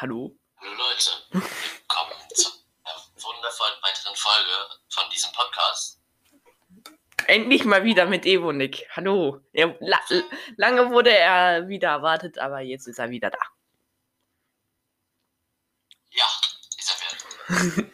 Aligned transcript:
Hallo? 0.00 0.34
Hallo 0.56 0.72
Leute, 0.72 1.10
willkommen 1.30 2.30
zu 2.32 2.48
einer 2.84 2.96
wundervollen 3.22 3.82
weiteren 3.82 4.16
Folge 4.16 4.50
von 4.88 5.04
diesem 5.12 5.30
Podcast. 5.32 6.00
Endlich 7.26 7.66
mal 7.66 7.84
wieder 7.84 8.06
mit 8.06 8.24
Evonik. 8.24 8.88
Hallo. 8.96 9.42
Ja, 9.52 9.74
la 9.80 10.00
lange 10.56 10.90
wurde 10.90 11.10
er 11.10 11.68
wieder 11.68 11.88
erwartet, 11.90 12.38
aber 12.38 12.60
jetzt 12.60 12.86
ist 12.86 12.98
er 12.98 13.10
wieder 13.10 13.28
da. 13.28 13.38
Ja, 16.12 16.24
ist 16.78 16.96
er 17.50 17.76
wieder. 17.76 17.90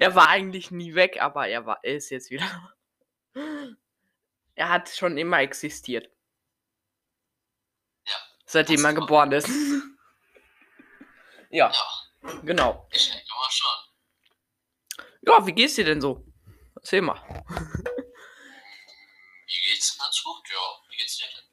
er 0.00 0.14
war 0.16 0.30
eigentlich 0.30 0.72
nie 0.72 0.96
weg, 0.96 1.22
aber 1.22 1.46
er, 1.46 1.64
war, 1.66 1.78
er 1.84 1.94
ist 1.94 2.10
jetzt 2.10 2.30
wieder. 2.30 2.74
Er 4.56 4.68
hat 4.70 4.88
schon 4.88 5.16
immer 5.16 5.38
existiert. 5.38 6.10
Ja. 8.04 8.16
Seitdem 8.44 8.84
er 8.84 8.94
geboren 8.94 9.30
ist. 9.30 9.48
Ja, 11.50 11.70
Ja, 11.70 12.30
genau. 12.42 12.86
ich 12.90 13.10
denke 13.10 13.26
mal 13.38 13.50
schon. 13.50 15.04
Ja, 15.22 15.46
wie 15.46 15.52
geht's 15.52 15.74
dir 15.74 15.84
denn 15.84 16.00
so? 16.00 16.24
Erzähl 16.76 17.02
mal. 17.02 17.20
Wie 19.48 19.72
geht's 19.72 19.96
ganz 19.98 20.22
gut? 20.22 20.46
Ja, 20.50 20.90
wie 20.90 20.96
geht's 20.98 21.16
dir 21.16 21.24
denn? 21.24 21.48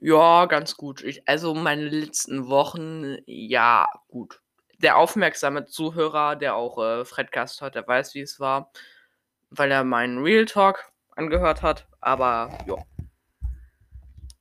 Ja, 0.00 0.46
ganz 0.46 0.76
gut. 0.76 1.02
Ich, 1.02 1.28
also 1.28 1.54
meine 1.54 1.88
letzten 1.88 2.48
Wochen, 2.48 3.18
ja, 3.26 3.86
gut. 4.08 4.40
Der 4.78 4.96
aufmerksame 4.96 5.66
Zuhörer, 5.66 6.36
der 6.36 6.54
auch 6.54 6.78
äh, 6.78 7.04
Fredcast 7.04 7.60
hat, 7.60 7.74
der 7.74 7.86
weiß, 7.86 8.14
wie 8.14 8.20
es 8.22 8.40
war, 8.40 8.72
weil 9.50 9.70
er 9.70 9.84
meinen 9.84 10.22
Real 10.22 10.46
Talk 10.46 10.90
angehört 11.16 11.62
hat. 11.62 11.86
Aber 12.00 12.56
ja. 12.66 12.76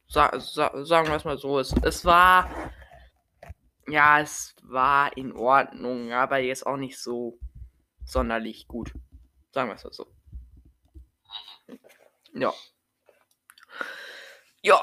Sa 0.07 0.39
sa 0.39 0.71
sagen 0.85 1.09
wir 1.09 1.15
es 1.15 1.25
mal 1.25 1.37
so. 1.37 1.59
Es, 1.59 1.73
es 1.83 2.05
war. 2.05 2.49
Ja, 3.89 4.19
es 4.19 4.55
war 4.63 5.15
in 5.15 5.31
Ordnung, 5.33 6.11
aber 6.11 6.37
jetzt 6.39 6.65
auch 6.65 6.77
nicht 6.77 6.99
so 6.99 7.39
sonderlich 8.05 8.67
gut. 8.67 8.91
Sagen 9.51 9.69
wir 9.69 9.75
es 9.75 9.83
mal 9.83 9.93
so. 9.93 10.13
Ja. 12.33 12.53
Ja, 14.61 14.81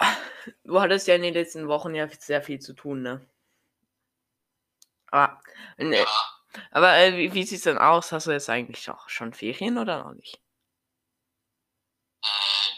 du 0.65 0.81
hattest 0.81 1.06
ja 1.09 1.15
in 1.17 1.23
den 1.23 1.34
letzten 1.34 1.69
Wochen 1.69 1.95
ja 1.95 2.09
sehr 2.09 2.43
viel 2.43 2.59
zu 2.61 2.73
tun, 2.75 3.03
ne? 3.03 3.27
Aber, 5.11 5.41
ne, 5.77 5.98
Ja, 5.98 6.06
aber 6.71 6.97
äh, 6.97 7.17
wie, 7.17 7.34
wie 7.34 7.45
sieht's 7.45 7.65
denn 7.65 7.78
aus? 7.78 8.12
Hast 8.12 8.27
du 8.27 8.33
jetzt 8.33 8.48
eigentlich 8.50 8.89
auch 8.91 9.09
schon 9.09 9.33
Ferien 9.34 9.78
oder 9.78 10.03
noch 10.05 10.15
nicht? 10.15 10.41
äh, 12.23 12.27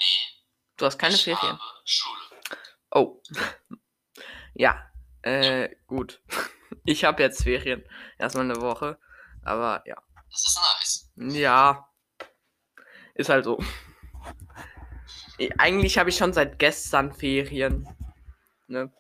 nee. 0.00 0.43
Du 0.77 0.87
hast 0.87 0.98
keine 0.98 1.15
ich 1.15 1.25
Ferien. 1.25 1.59
Schule. 1.84 2.20
Oh. 2.91 3.22
ja, 4.55 4.91
äh, 5.27 5.74
gut. 5.86 6.22
Ich 6.84 7.05
habe 7.05 7.22
jetzt 7.22 7.42
Ferien. 7.42 7.84
Erstmal 8.19 8.44
eine 8.44 8.60
Woche. 8.60 8.98
Aber 9.42 9.82
ja. 9.86 9.96
Das 10.30 10.46
ist 10.46 10.58
nice. 11.16 11.34
Ja. 11.34 11.88
Ist 13.14 13.28
halt 13.28 13.44
so. 13.44 13.58
Eigentlich 15.58 15.98
habe 15.98 16.10
ich 16.10 16.16
schon 16.16 16.32
seit 16.32 16.58
gestern 16.58 17.12
Ferien. 17.12 17.88
Ne? 18.66 18.92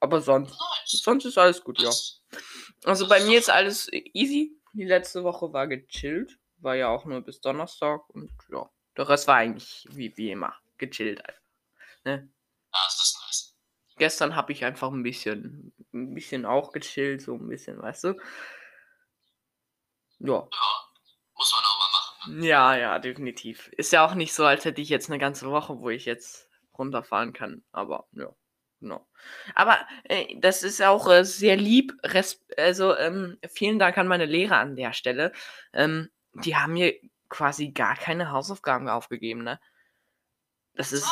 Aber 0.00 0.20
sonst, 0.20 0.56
sonst 0.84 1.24
ist 1.24 1.38
alles 1.38 1.62
gut, 1.62 1.80
ja. 1.80 1.90
Also 2.84 3.08
bei 3.08 3.20
mir 3.24 3.38
ist 3.38 3.50
alles 3.50 3.88
easy. 3.92 4.56
Die 4.74 4.84
letzte 4.84 5.24
Woche 5.24 5.52
war 5.52 5.66
gechillt. 5.66 6.38
War 6.58 6.74
ja 6.76 6.88
auch 6.88 7.04
nur 7.04 7.20
bis 7.20 7.40
Donnerstag. 7.40 8.08
Und 8.10 8.30
ja, 8.50 8.68
der 8.96 9.08
Rest 9.08 9.26
war 9.26 9.36
eigentlich 9.36 9.88
wie, 9.90 10.16
wie 10.16 10.30
immer 10.30 10.54
gechillt 10.78 11.24
einfach. 11.24 11.42
Ne? 12.04 12.28
Ja. 12.72 12.88
Gestern 13.96 14.34
habe 14.34 14.52
ich 14.52 14.64
einfach 14.64 14.90
ein 14.90 15.02
bisschen, 15.02 15.72
ein 15.92 16.14
bisschen 16.14 16.46
auch 16.46 16.72
gechillt, 16.72 17.22
so 17.22 17.34
ein 17.34 17.48
bisschen, 17.48 17.80
weißt 17.80 18.04
du? 18.04 18.14
Ja. 20.18 20.34
Ja, 20.34 20.48
muss 21.36 21.52
man 21.52 21.64
auch 21.64 21.78
mal 21.78 21.92
machen. 21.92 22.40
Ne? 22.40 22.46
Ja, 22.46 22.76
ja, 22.76 22.98
definitiv. 22.98 23.68
Ist 23.76 23.92
ja 23.92 24.04
auch 24.04 24.14
nicht 24.14 24.34
so, 24.34 24.44
als 24.44 24.64
hätte 24.64 24.80
ich 24.80 24.88
jetzt 24.88 25.10
eine 25.10 25.18
ganze 25.18 25.50
Woche, 25.50 25.78
wo 25.78 25.90
ich 25.90 26.04
jetzt 26.06 26.48
runterfahren 26.76 27.32
kann. 27.32 27.62
Aber 27.72 28.06
ja, 28.12 28.30
genau. 28.80 29.06
Aber 29.54 29.78
äh, 30.04 30.38
das 30.40 30.62
ist 30.62 30.82
auch 30.82 31.08
äh, 31.08 31.24
sehr 31.24 31.56
lieb. 31.56 31.92
Res 32.02 32.44
also 32.56 32.96
ähm, 32.96 33.38
vielen 33.48 33.78
Dank 33.78 33.98
an 33.98 34.08
meine 34.08 34.26
Lehrer 34.26 34.58
an 34.58 34.76
der 34.76 34.92
Stelle. 34.92 35.32
Ähm, 35.72 36.10
die 36.32 36.56
haben 36.56 36.72
mir 36.72 36.94
quasi 37.28 37.70
gar 37.70 37.96
keine 37.96 38.30
Hausaufgaben 38.30 38.88
aufgegeben, 38.88 39.44
ne? 39.44 39.60
Das 40.74 40.92
ist. 40.92 41.08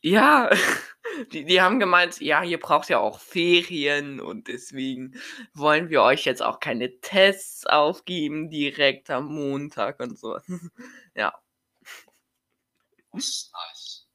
Ja, 0.00 0.50
die, 1.32 1.44
die 1.44 1.60
haben 1.60 1.78
gemeint, 1.78 2.20
ja, 2.20 2.42
ihr 2.42 2.58
braucht 2.58 2.88
ja 2.88 2.98
auch 2.98 3.20
Ferien 3.20 4.20
und 4.20 4.48
deswegen 4.48 5.14
wollen 5.54 5.90
wir 5.90 6.02
euch 6.02 6.24
jetzt 6.24 6.42
auch 6.42 6.60
keine 6.60 7.00
Tests 7.00 7.66
aufgeben 7.66 8.50
direkt 8.50 9.10
am 9.10 9.26
Montag 9.26 10.00
und 10.00 10.18
so. 10.18 10.38
ja, 11.14 11.34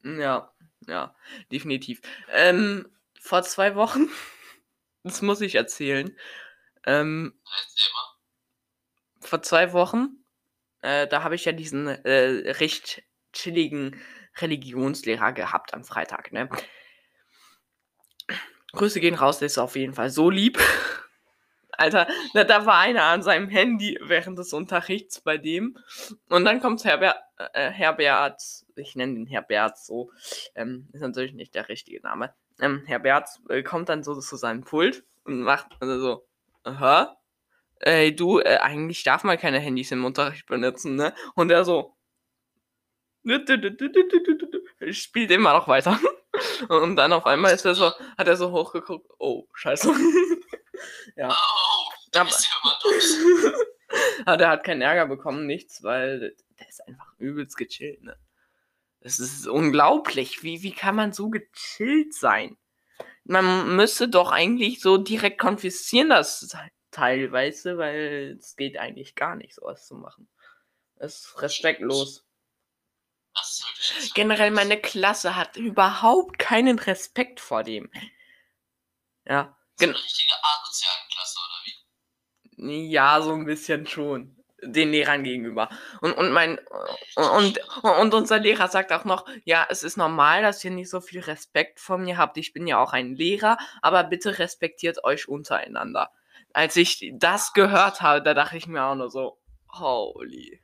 ja, 0.03 0.51
ja, 0.87 1.15
definitiv. 1.51 2.01
Ähm, 2.31 2.87
vor 3.19 3.43
zwei 3.43 3.75
Wochen, 3.75 4.09
das 5.03 5.21
muss 5.21 5.41
ich 5.41 5.55
erzählen, 5.55 6.15
ähm, 6.85 7.39
vor 9.19 9.41
zwei 9.41 9.73
Wochen, 9.73 10.23
äh, 10.81 11.07
da 11.07 11.23
habe 11.23 11.35
ich 11.35 11.45
ja 11.45 11.51
diesen 11.51 11.87
äh, 11.87 12.51
recht 12.51 13.03
chilligen 13.33 14.01
Religionslehrer 14.37 15.33
gehabt 15.33 15.73
am 15.73 15.83
Freitag, 15.83 16.31
ne? 16.31 16.49
Grüße 18.77 18.99
gehen 18.99 19.15
raus, 19.15 19.39
der 19.39 19.47
ist 19.47 19.57
auf 19.57 19.75
jeden 19.75 19.93
Fall 19.93 20.09
so 20.09 20.29
lieb. 20.29 20.59
Alter, 21.71 22.07
da, 22.33 22.43
da 22.43 22.65
war 22.65 22.79
einer 22.79 23.03
an 23.03 23.21
seinem 23.21 23.49
Handy 23.49 23.99
während 24.01 24.39
des 24.39 24.53
Unterrichts 24.53 25.21
bei 25.21 25.37
dem. 25.37 25.77
Und 26.29 26.45
dann 26.45 26.59
kommt 26.59 26.83
Herbert, 26.85 27.17
äh, 27.53 27.69
Herbert, 27.69 28.41
ich 28.75 28.95
nenne 28.95 29.13
ihn 29.13 29.27
Herbert 29.27 29.77
so, 29.77 30.11
ähm, 30.55 30.87
ist 30.93 31.01
natürlich 31.01 31.33
nicht 31.33 31.53
der 31.53 31.69
richtige 31.69 32.01
Name. 32.01 32.33
Ähm, 32.59 32.83
Herbert 32.87 33.29
äh, 33.49 33.61
kommt 33.61 33.89
dann 33.89 34.03
so 34.03 34.19
zu 34.19 34.35
seinem 34.37 34.63
Pult 34.63 35.03
und 35.25 35.41
macht 35.41 35.67
also 35.79 35.99
so, 35.99 36.27
aha, 36.63 37.17
ey, 37.79 38.15
du, 38.15 38.39
äh, 38.39 38.57
eigentlich 38.57 39.03
darf 39.03 39.23
man 39.23 39.37
keine 39.37 39.59
Handys 39.59 39.91
im 39.91 40.03
Unterricht 40.03 40.47
benutzen, 40.47 40.95
ne? 40.95 41.13
Und 41.35 41.51
er 41.51 41.63
so, 41.63 41.95
spielt 44.91 45.31
immer 45.31 45.53
noch 45.53 45.67
weiter. 45.67 45.99
Und 46.69 46.95
dann 46.95 47.13
auf 47.13 47.25
einmal 47.25 47.53
ist 47.53 47.65
er 47.65 47.75
so, 47.75 47.91
hat 48.17 48.27
er 48.27 48.37
so 48.37 48.51
hochgeguckt, 48.51 49.09
oh, 49.19 49.47
scheiße. 49.53 49.91
ja. 51.15 51.29
Oh, 51.39 51.91
da 52.11 52.21
Aber-. 52.21 52.31
Aber 54.25 54.37
der 54.37 54.49
hat 54.49 54.63
keinen 54.63 54.81
Ärger 54.81 55.07
bekommen, 55.07 55.45
nichts, 55.45 55.83
weil 55.83 56.35
der 56.59 56.67
ist 56.67 56.85
einfach 56.87 57.13
übelst 57.17 57.57
gechillt, 57.57 58.03
ne? 58.03 58.17
Das 59.01 59.19
ist 59.19 59.47
unglaublich. 59.47 60.43
Wie, 60.43 60.63
wie 60.63 60.73
kann 60.73 60.95
man 60.95 61.13
so 61.13 61.29
gechillt 61.29 62.13
sein? 62.13 62.57
Man 63.23 63.75
müsste 63.75 64.09
doch 64.09 64.31
eigentlich 64.31 64.81
so 64.81 64.97
direkt 64.97 65.39
konfiszieren, 65.39 66.09
das 66.09 66.55
Teil, 66.91 67.31
weißt 67.31 67.65
du, 67.65 67.77
weil 67.77 68.37
es 68.39 68.55
geht 68.55 68.77
eigentlich 68.77 69.15
gar 69.15 69.35
nicht, 69.35 69.53
sowas 69.53 69.85
zu 69.85 69.95
machen. 69.95 70.27
Das 70.95 71.19
ist 71.19 71.41
respektlos. 71.41 71.99
Das 72.03 72.09
ist 72.09 72.25
wirklich 72.25 72.25
nicht 73.25 73.26
Generell, 74.13 74.51
meine 74.51 74.79
Klasse 74.79 75.35
hat 75.35 75.57
überhaupt 75.57 76.39
keinen 76.39 76.79
Respekt 76.79 77.39
vor 77.39 77.63
dem. 77.63 77.89
Ja, 79.25 79.57
so 79.75 79.85
gen 79.85 79.89
eine 79.95 80.03
richtige 80.03 80.33
Klasse, 81.11 81.39
oder 81.39 81.61
wie? 81.65 82.91
ja, 82.91 83.21
so 83.21 83.33
ein 83.33 83.45
bisschen 83.45 83.85
schon. 83.87 84.33
Den 84.63 84.89
Lehrern 84.89 85.23
gegenüber. 85.23 85.69
Und, 86.01 86.13
und 86.13 86.31
mein 86.31 86.59
und, 87.15 87.59
und 87.83 88.13
unser 88.15 88.39
Lehrer 88.39 88.67
sagt 88.69 88.91
auch 88.91 89.05
noch, 89.05 89.27
ja, 89.45 89.67
es 89.69 89.83
ist 89.83 89.97
normal, 89.97 90.41
dass 90.41 90.65
ihr 90.65 90.71
nicht 90.71 90.89
so 90.89 90.99
viel 90.99 91.19
Respekt 91.19 91.79
vor 91.79 91.99
mir 91.99 92.17
habt. 92.17 92.37
Ich 92.37 92.53
bin 92.53 92.65
ja 92.65 92.81
auch 92.81 92.91
ein 92.91 93.15
Lehrer, 93.15 93.59
aber 93.83 94.03
bitte 94.03 94.39
respektiert 94.39 95.03
euch 95.03 95.27
untereinander. 95.27 96.11
Als 96.53 96.75
ich 96.75 97.11
das 97.13 97.53
gehört 97.53 98.01
habe, 98.01 98.23
da 98.23 98.33
dachte 98.33 98.57
ich 98.57 98.65
mir 98.65 98.83
auch 98.83 98.95
nur 98.95 99.11
so, 99.11 99.39
holy. 99.73 100.63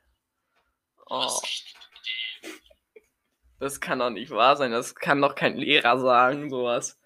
Oh, 1.06 1.40
das 3.64 3.80
kann 3.80 3.98
doch 3.98 4.10
nicht 4.10 4.30
wahr 4.30 4.56
sein. 4.56 4.72
Das 4.72 4.94
kann 4.94 5.22
doch 5.22 5.34
kein 5.34 5.56
Lehrer 5.56 5.98
sagen, 5.98 6.50
sowas. 6.50 7.00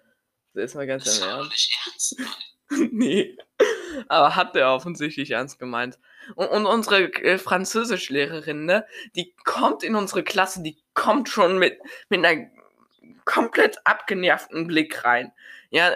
Das 0.53 0.65
ist 0.65 0.75
mal 0.75 0.85
ganz 0.85 1.05
Das 1.05 1.19
im 1.19 1.29
Ernst. 1.29 1.51
nicht 1.51 1.79
ernst. 1.85 2.15
Nee. 2.91 3.35
Aber 4.09 4.35
hat 4.35 4.53
der 4.53 4.69
offensichtlich 4.69 5.31
ernst 5.31 5.57
gemeint. 5.57 5.97
Und, 6.35 6.49
und 6.49 6.67
unsere 6.67 7.11
äh, 7.23 7.39
Französischlehrerin, 7.39 8.65
ne, 8.65 8.85
die 9.15 9.33
kommt 9.43 9.81
in 9.81 9.95
unsere 9.95 10.23
Klasse, 10.23 10.61
die 10.61 10.77
kommt 10.93 11.29
schon 11.29 11.57
mit, 11.57 11.79
mit 12.09 12.23
einer 12.23 12.47
komplett 13.25 13.79
abgenervten 13.87 14.67
Blick 14.67 15.03
rein. 15.03 15.31
Ja, 15.71 15.91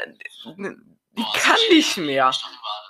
die 0.45 0.81
Boah, 1.11 1.33
kann 1.35 1.59
nicht 1.69 1.97
mehr. 1.97 2.25
War. 2.25 2.82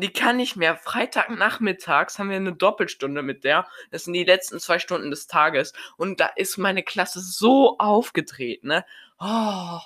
Die 0.00 0.12
kann 0.12 0.36
nicht 0.36 0.56
mehr. 0.56 0.76
Freitagnachmittags 0.76 2.18
haben 2.18 2.30
wir 2.30 2.36
eine 2.36 2.52
Doppelstunde 2.52 3.22
mit 3.22 3.44
der. 3.44 3.66
Das 3.90 4.04
sind 4.04 4.12
die 4.12 4.24
letzten 4.24 4.60
zwei 4.60 4.78
Stunden 4.78 5.10
des 5.10 5.26
Tages. 5.26 5.72
Und 5.96 6.20
da 6.20 6.26
ist 6.36 6.58
meine 6.58 6.82
Klasse 6.82 7.20
so 7.20 7.78
aufgedreht, 7.78 8.64
ne? 8.64 8.84
Oh. 9.18 9.80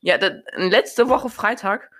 Ja, 0.00 0.18
da, 0.18 0.30
letzte 0.56 1.08
Woche 1.08 1.30
Freitag, 1.30 1.90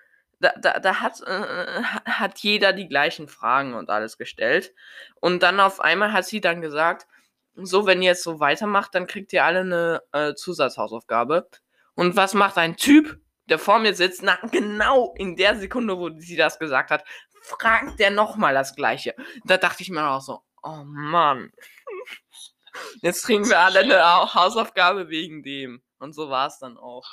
da, 0.41 0.53
da, 0.61 0.81
da 0.81 1.01
hat, 1.01 1.21
äh, 1.23 1.83
hat 2.05 2.39
jeder 2.41 2.73
die 2.73 2.89
gleichen 2.89 3.29
Fragen 3.29 3.75
und 3.75 3.91
alles 3.91 4.19
gestellt. 4.19 4.75
Und 5.21 5.43
dann 5.45 5.61
auf 5.61 5.81
einmal 5.81 6.13
hat 6.13 6.27
sie 6.27 6.41
dann 6.41 6.61
gesagt, 6.61 7.07
so, 7.55 7.87
wenn 7.87 8.03
ihr 8.03 8.11
jetzt 8.11 8.25
so 8.25 8.41
weitermacht, 8.41 8.95
dann 8.95 9.07
kriegt 9.07 9.33
ihr 9.33 9.45
alle 9.45 9.61
eine 9.61 10.03
äh, 10.13 10.35
Zusatzhausaufgabe. 10.35 11.49
Und 11.95 12.17
was 12.17 12.35
macht 12.35 12.59
ein 12.59 12.77
Typ, 12.77 13.21
der 13.47 13.59
vor 13.59 13.79
mir 13.79 13.95
sitzt, 13.95 14.23
na, 14.23 14.39
genau 14.51 15.15
in 15.17 15.37
der 15.37 15.57
Sekunde, 15.57 15.99
wo 15.99 16.11
sie 16.19 16.37
das 16.37 16.59
gesagt 16.59 16.91
hat, 16.91 17.05
fragt 17.43 17.99
der 17.99 18.11
nochmal 18.11 18.55
das 18.55 18.75
Gleiche. 18.75 19.15
Da 19.45 19.57
dachte 19.57 19.83
ich 19.83 19.91
mir 19.91 20.09
auch 20.09 20.21
so, 20.21 20.43
oh 20.63 20.83
Mann. 20.85 21.53
Jetzt 23.03 23.25
kriegen 23.25 23.49
wir 23.49 23.59
alle 23.59 23.81
eine 23.81 24.35
Hausaufgabe 24.35 25.09
wegen 25.09 25.43
dem. 25.43 25.83
Und 25.99 26.15
so 26.15 26.31
war 26.31 26.47
es 26.47 26.59
dann 26.59 26.79
auch. 26.79 27.07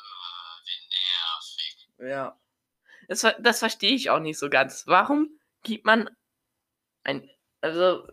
Wie 0.65 1.99
nervig. 1.99 2.13
Ja. 2.13 2.39
Das, 3.07 3.25
das 3.39 3.59
verstehe 3.59 3.93
ich 3.93 4.09
auch 4.09 4.19
nicht 4.19 4.39
so 4.39 4.49
ganz. 4.49 4.85
Warum 4.87 5.39
gibt 5.63 5.85
man 5.85 6.09
ein. 7.03 7.29
Also, 7.61 8.07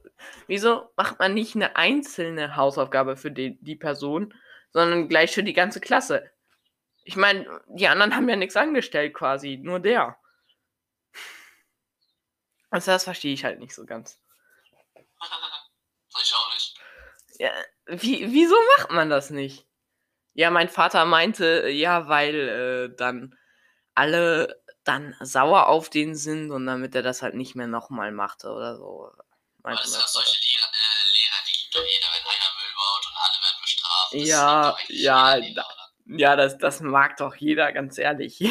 wieso 0.48 0.90
macht 0.96 1.20
man 1.20 1.34
nicht 1.34 1.54
eine 1.54 1.76
einzelne 1.76 2.56
Hausaufgabe 2.56 3.16
für 3.16 3.30
die, 3.30 3.58
die 3.60 3.76
Person, 3.76 4.34
sondern 4.72 5.08
gleich 5.08 5.32
für 5.32 5.44
die 5.44 5.52
ganze 5.52 5.80
Klasse? 5.80 6.30
Ich 7.06 7.14
meine, 7.14 7.62
die 7.68 7.86
anderen 7.86 8.16
haben 8.16 8.28
ja 8.28 8.34
nichts 8.34 8.56
angestellt 8.56 9.14
quasi, 9.14 9.58
nur 9.62 9.78
der. 9.78 10.18
Also, 12.68 12.90
das 12.90 13.04
verstehe 13.04 13.32
ich 13.32 13.44
halt 13.44 13.60
nicht 13.60 13.72
so 13.76 13.86
ganz. 13.86 14.20
ich 16.20 16.34
auch 16.34 16.52
nicht. 16.52 16.80
Ja, 17.38 17.52
wie, 17.86 18.32
wieso 18.32 18.56
macht 18.76 18.90
man 18.90 19.08
das 19.08 19.30
nicht? 19.30 19.68
Ja, 20.34 20.50
mein 20.50 20.68
Vater 20.68 21.04
meinte, 21.04 21.68
ja, 21.68 22.08
weil 22.08 22.34
äh, 22.90 22.96
dann 22.96 23.38
alle 23.94 24.60
dann 24.82 25.14
sauer 25.20 25.68
auf 25.68 25.88
den 25.88 26.16
sind 26.16 26.50
und 26.50 26.66
damit 26.66 26.96
er 26.96 27.02
das 27.02 27.22
halt 27.22 27.34
nicht 27.34 27.54
mehr 27.54 27.68
nochmal 27.68 28.10
machte 28.10 28.50
oder 28.50 28.76
so. 28.76 29.12
Aber 29.12 29.24
Meinte 29.62 29.82
das 29.82 29.92
sind 29.92 30.08
solche 30.08 30.40
Lehrer, 30.40 30.66
äh, 30.66 31.06
Lehrer, 31.14 31.44
die 31.46 31.62
gibt 31.62 31.74
doch 31.76 31.84
jeder, 31.84 32.08
wenn 32.14 32.26
einer 32.26 32.52
Müll 32.58 32.74
baut 32.74 33.06
und 33.06 33.16
alle 33.16 33.42
werden 33.42 33.62
bestraft. 33.62 34.12
Das 34.12 34.28
Ja, 34.28 34.76
ja, 34.88 35.36
oder? 35.36 35.75
Ja, 36.06 36.36
das, 36.36 36.58
das 36.58 36.80
mag 36.80 37.16
doch 37.16 37.34
jeder, 37.36 37.72
ganz 37.72 37.98
ehrlich. 37.98 38.40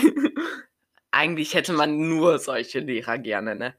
Eigentlich 1.12 1.54
hätte 1.54 1.74
man 1.74 1.98
nur 2.10 2.40
solche 2.40 2.80
Lehrer 2.80 3.18
gerne, 3.18 3.56
ne? 3.56 3.76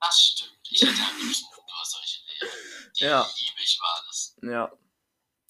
Das 0.00 0.20
stimmt. 0.20 0.58
Ich 0.70 0.82
hätte 0.82 0.92
am 0.92 1.26
liebsten 1.26 1.46
nur 1.54 1.84
solche 1.84 2.20
Lehrer. 2.26 2.52
Die 2.98 3.04
Ja. 3.04 3.20
liebe 3.20 3.60
ich 3.62 3.78
über 3.78 3.86
alles. 4.02 4.36
Ja, 4.42 4.72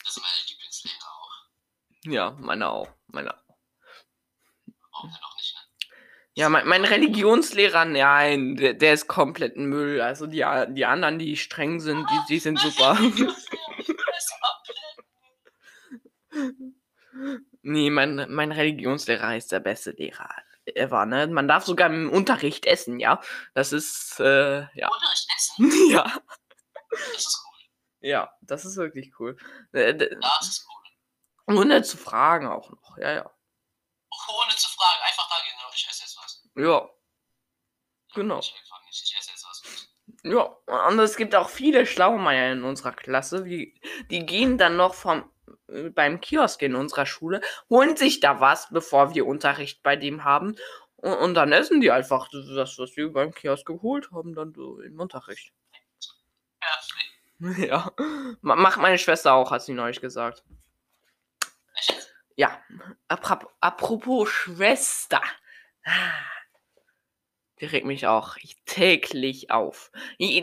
Das 0.05 0.15
sind 0.15 0.23
meine 0.23 0.49
Lieblingslehrer 0.49 1.09
auch. 1.09 1.31
ja, 2.05 2.31
meine 2.41 2.69
auch. 2.69 2.89
Meine 3.09 3.35
auch. 3.35 3.43
Warum 4.93 5.11
denn 5.11 5.23
auch 5.25 5.37
nicht, 5.37 5.55
ne? 5.55 5.61
Ja, 6.37 6.49
mein, 6.49 6.67
mein 6.69 6.85
Religionslehrer, 6.85 7.85
nein, 7.85 8.57
der, 8.57 8.75
der 8.75 8.95
ist 8.95 9.07
komplett 9.09 9.57
Müll. 9.57 10.01
Also 10.01 10.27
die, 10.27 10.45
die 10.71 10.85
anderen, 10.85 11.19
die 11.19 11.37
streng 11.37 11.81
sind, 11.81 12.09
die, 12.11 12.19
die 12.29 12.39
sind 12.39 12.59
super. 12.61 12.97
Nee, 17.65 17.91
mein, 17.91 18.27
mein 18.31 18.53
Religionslehrer 18.53 19.37
ist 19.37 19.51
der 19.53 19.61
beste 19.61 19.93
Lehrer 19.93 20.29
ever, 20.67 21.07
ne? 21.07 21.27
Man 21.27 21.49
darf 21.49 21.65
sogar 21.65 21.89
im 21.89 22.11
Unterricht 22.11 22.67
essen, 22.67 23.01
ja? 23.01 23.21
Das 23.55 23.73
ist, 23.73 24.19
äh, 24.21 24.61
ja. 24.75 24.89
Unterricht 24.89 25.29
essen, 25.37 25.91
ja. 25.91 26.05
das 26.91 27.17
ist 27.17 27.43
cool. 27.45 27.61
Ja, 28.01 28.33
das 28.43 28.65
ist 28.65 28.77
wirklich 28.77 29.13
cool. 29.19 29.37
Äh, 29.73 29.95
Das 29.95 30.49
ist 30.49 30.67
cool. 30.69 31.57
Ohne 31.59 31.83
zu 31.83 31.97
fragen 31.97 32.47
auch 32.47 32.71
noch, 32.71 32.99
ja, 32.99 33.13
ja. 33.13 33.31
Ohne 34.29 34.55
zu 34.57 34.69
fragen, 34.69 35.03
einfach 35.07 35.29
da 35.29 35.37
gehen, 35.45 35.55
ich 35.75 35.87
esse 35.91 36.03
jetzt 36.03 36.19
was. 36.19 36.49
Ja, 36.57 36.89
Genau. 38.15 38.39
Ich 38.39 38.55
ich 38.91 39.17
esse 39.19 39.31
jetzt 39.31 39.45
was. 39.45 39.89
ja. 40.23 40.43
Und 40.89 40.99
es 41.01 41.17
gibt 41.17 41.35
auch 41.35 41.49
viele 41.49 41.85
Schlaumeier 41.85 42.53
in 42.53 42.63
unserer 42.63 42.93
Klasse, 42.93 43.43
die, 43.43 43.81
die 44.11 44.25
gehen 44.25 44.57
dann 44.57 44.77
noch 44.77 44.95
vom, 44.95 45.29
beim 45.95 46.21
Kiosk 46.21 46.63
in 46.63 46.75
unserer 46.75 47.07
Schule, 47.07 47.41
holen 47.71 47.97
sich 47.97 48.21
da 48.21 48.41
was, 48.41 48.69
bevor 48.71 49.15
wir 49.15 49.27
Unterricht 49.27 49.83
bei 49.83 49.97
dem 49.97 50.25
haben. 50.25 50.57
Und, 50.97 51.13
und 51.15 51.35
dann 51.35 51.53
essen 51.53 51.81
die 51.81 51.91
einfach 51.91 52.29
das, 52.29 52.79
was 52.79 52.97
wir 52.97 53.13
beim 53.13 53.33
Kiosk 53.35 53.67
geholt 53.67 54.11
haben, 54.13 54.35
dann 54.35 54.55
so 54.55 54.81
im 54.81 54.99
Unterricht. 55.01 55.53
Ja. 57.59 57.93
Ma- 58.41 58.57
Macht 58.57 58.79
meine 58.81 58.97
Schwester 58.97 59.35
auch, 59.35 59.51
hat 59.51 59.61
sie 59.63 59.75
neulich 59.75 60.01
gesagt. 60.01 60.45
Ja. 62.37 62.59
Aprop- 63.09 63.51
Apropos 63.61 64.31
Schwester. 64.31 65.21
Ah. 65.85 65.91
Die 67.61 67.67
regt 67.67 67.87
mich 67.87 68.07
auch 68.07 68.37
ich- 68.39 68.57
täglich 68.67 69.51
auf. 69.51 69.91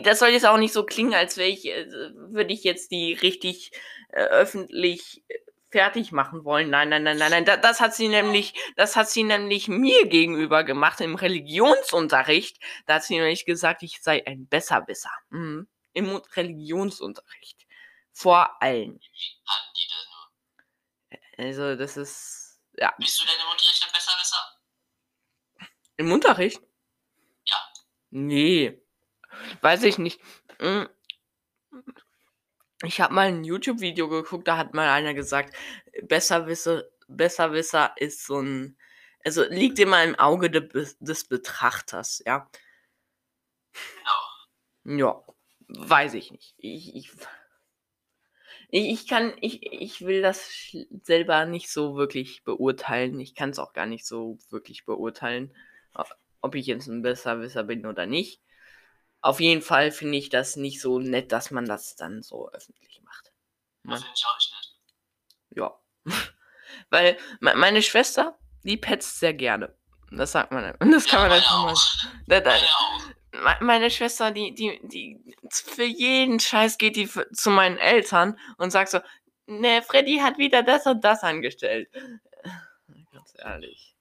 Das 0.02 0.18
soll 0.18 0.30
jetzt 0.30 0.46
auch 0.46 0.56
nicht 0.56 0.72
so 0.72 0.84
klingen, 0.84 1.14
als 1.14 1.36
wäre 1.36 1.48
ich, 1.48 1.66
äh, 1.66 1.86
würde 2.14 2.52
ich 2.54 2.64
jetzt 2.64 2.90
die 2.90 3.12
richtig 3.12 3.70
äh, 4.08 4.22
öffentlich 4.24 5.22
äh, 5.28 5.34
fertig 5.70 6.12
machen 6.12 6.44
wollen. 6.44 6.70
Nein, 6.70 6.88
nein, 6.88 7.02
nein, 7.02 7.18
nein, 7.18 7.30
nein. 7.30 7.44
Da, 7.44 7.56
das 7.56 7.80
hat 7.80 7.94
sie 7.94 8.08
nämlich, 8.08 8.54
das 8.76 8.96
hat 8.96 9.08
sie 9.10 9.24
nämlich 9.24 9.68
mir 9.68 10.06
gegenüber 10.06 10.64
gemacht 10.64 11.00
im 11.00 11.14
Religionsunterricht. 11.14 12.58
Da 12.86 12.94
hat 12.94 13.04
sie 13.04 13.18
nämlich 13.18 13.44
gesagt, 13.44 13.82
ich 13.82 14.00
sei 14.02 14.26
ein 14.26 14.46
Besserwisser. 14.46 15.10
Mhm. 15.30 15.68
Im 15.94 16.16
Religionsunterricht. 16.34 17.66
Vor 18.12 18.62
allen. 18.62 18.98
Wie 19.00 19.40
hatten 19.46 19.72
die 19.76 19.88
denn 19.88 21.48
nur? 21.48 21.48
Also, 21.48 21.76
das 21.76 21.96
ist. 21.96 22.60
Ja. 22.78 22.94
Bist 22.98 23.20
du 23.20 23.26
denn 23.26 23.34
im 23.42 23.50
Unterricht 23.50 23.84
ein 23.86 23.92
Besserwisser? 23.92 24.38
Im 25.98 26.12
Unterricht? 26.12 26.60
Nee. 28.12 28.78
Weiß 29.62 29.82
ich 29.84 29.98
nicht. 29.98 30.20
Mm. 30.60 30.84
Ich 32.84 33.00
habe 33.00 33.14
mal 33.14 33.28
ein 33.28 33.42
YouTube-Video 33.42 34.08
geguckt, 34.08 34.46
da 34.46 34.58
hat 34.58 34.74
mal 34.74 34.90
einer 34.90 35.14
gesagt, 35.14 35.54
Besserwisser, 36.02 36.84
Besserwisser 37.08 37.94
ist 37.96 38.26
so 38.26 38.40
ein. 38.40 38.76
Also 39.24 39.44
liegt 39.44 39.78
immer 39.78 40.02
im 40.04 40.16
Auge 40.16 40.50
de, 40.50 40.68
des 41.00 41.24
Betrachters, 41.24 42.22
ja. 42.26 42.50
Genau. 44.84 44.98
Ja. 44.98 45.24
Weiß 45.68 46.12
ich 46.14 46.32
nicht. 46.32 46.54
Ich, 46.58 46.94
ich, 46.94 47.10
ich 48.68 49.08
kann, 49.08 49.32
ich, 49.40 49.62
ich 49.72 50.02
will 50.02 50.20
das 50.20 50.76
selber 51.02 51.46
nicht 51.46 51.70
so 51.70 51.96
wirklich 51.96 52.44
beurteilen. 52.44 53.18
Ich 53.20 53.34
kann 53.34 53.50
es 53.50 53.58
auch 53.58 53.72
gar 53.72 53.86
nicht 53.86 54.04
so 54.04 54.38
wirklich 54.50 54.84
beurteilen, 54.84 55.54
ob 56.42 56.54
ich 56.54 56.66
jetzt 56.66 56.86
ein 56.88 57.02
Besserwisser 57.02 57.64
bin 57.64 57.86
oder 57.86 58.06
nicht. 58.06 58.42
Auf 59.20 59.40
jeden 59.40 59.62
Fall 59.62 59.90
finde 59.92 60.18
ich 60.18 60.28
das 60.28 60.56
nicht 60.56 60.80
so 60.80 60.98
nett, 60.98 61.32
dass 61.32 61.50
man 61.50 61.64
das 61.64 61.96
dann 61.96 62.22
so 62.22 62.50
öffentlich 62.50 63.00
macht. 63.04 63.32
Das 63.84 64.00
Ja. 64.00 64.06
finde 64.06 64.14
ich 64.16 64.26
auch 64.26 64.36
nicht 64.36 64.52
nett. 64.52 65.56
Ja. 65.56 65.80
Weil 66.90 67.16
me- 67.40 67.54
meine 67.56 67.82
Schwester, 67.82 68.38
die 68.64 68.76
petzt 68.76 69.20
sehr 69.20 69.34
gerne. 69.34 69.74
Das 70.10 70.32
sagt 70.32 70.52
man. 70.52 70.74
Das 70.92 71.06
kann 71.06 71.20
ja, 71.22 71.28
man 71.28 71.28
meine 71.30 71.34
einfach 71.34 71.64
mal. 71.64 71.74
Da, 72.26 72.40
da, 72.40 72.52
Meine 73.60 73.90
Schwester, 73.90 74.30
die, 74.30 74.54
die, 74.54 74.78
die, 74.82 75.34
für 75.50 75.84
jeden 75.84 76.38
Scheiß 76.40 76.76
geht 76.78 76.96
die 76.96 77.08
zu 77.08 77.50
meinen 77.50 77.78
Eltern 77.78 78.38
und 78.58 78.70
sagt 78.70 78.90
so, 78.90 79.00
ne, 79.46 79.82
Freddy 79.82 80.18
hat 80.18 80.36
wieder 80.38 80.62
das 80.62 80.86
und 80.86 81.02
das 81.02 81.22
angestellt. 81.22 81.88
Ganz 83.12 83.34
ehrlich. 83.38 83.94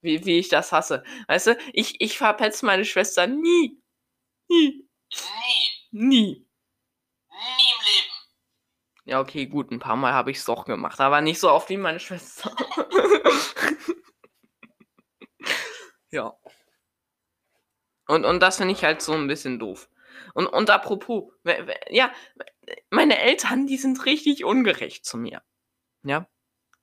Wie, 0.00 0.24
wie 0.24 0.38
ich 0.38 0.48
das 0.48 0.72
hasse. 0.72 1.02
Weißt 1.26 1.48
du, 1.48 1.58
ich, 1.72 2.00
ich 2.00 2.18
verpetze 2.18 2.64
meine 2.66 2.84
Schwester 2.84 3.26
nie. 3.26 3.80
Nie. 4.48 4.88
Nie. 5.10 5.88
Nie. 5.90 6.46
Nie 7.30 7.72
im 7.72 7.80
Leben. 7.84 8.12
Ja, 9.04 9.20
okay, 9.20 9.46
gut, 9.46 9.70
ein 9.70 9.78
paar 9.78 9.96
Mal 9.96 10.12
habe 10.12 10.30
ich 10.30 10.38
es 10.38 10.44
doch 10.44 10.64
gemacht, 10.64 11.00
aber 11.00 11.20
nicht 11.20 11.40
so 11.40 11.50
oft 11.50 11.68
wie 11.70 11.78
meine 11.78 12.00
Schwester. 12.00 12.54
ja. 16.10 16.36
Und, 18.06 18.24
und 18.24 18.40
das 18.40 18.58
finde 18.58 18.74
ich 18.74 18.84
halt 18.84 19.02
so 19.02 19.12
ein 19.12 19.26
bisschen 19.26 19.58
doof. 19.58 19.88
Und, 20.34 20.46
und 20.46 20.70
apropos, 20.70 21.32
ja, 21.88 22.12
meine 22.90 23.18
Eltern, 23.18 23.66
die 23.66 23.76
sind 23.76 24.04
richtig 24.04 24.44
ungerecht 24.44 25.04
zu 25.04 25.16
mir. 25.16 25.42
Ja, 26.02 26.28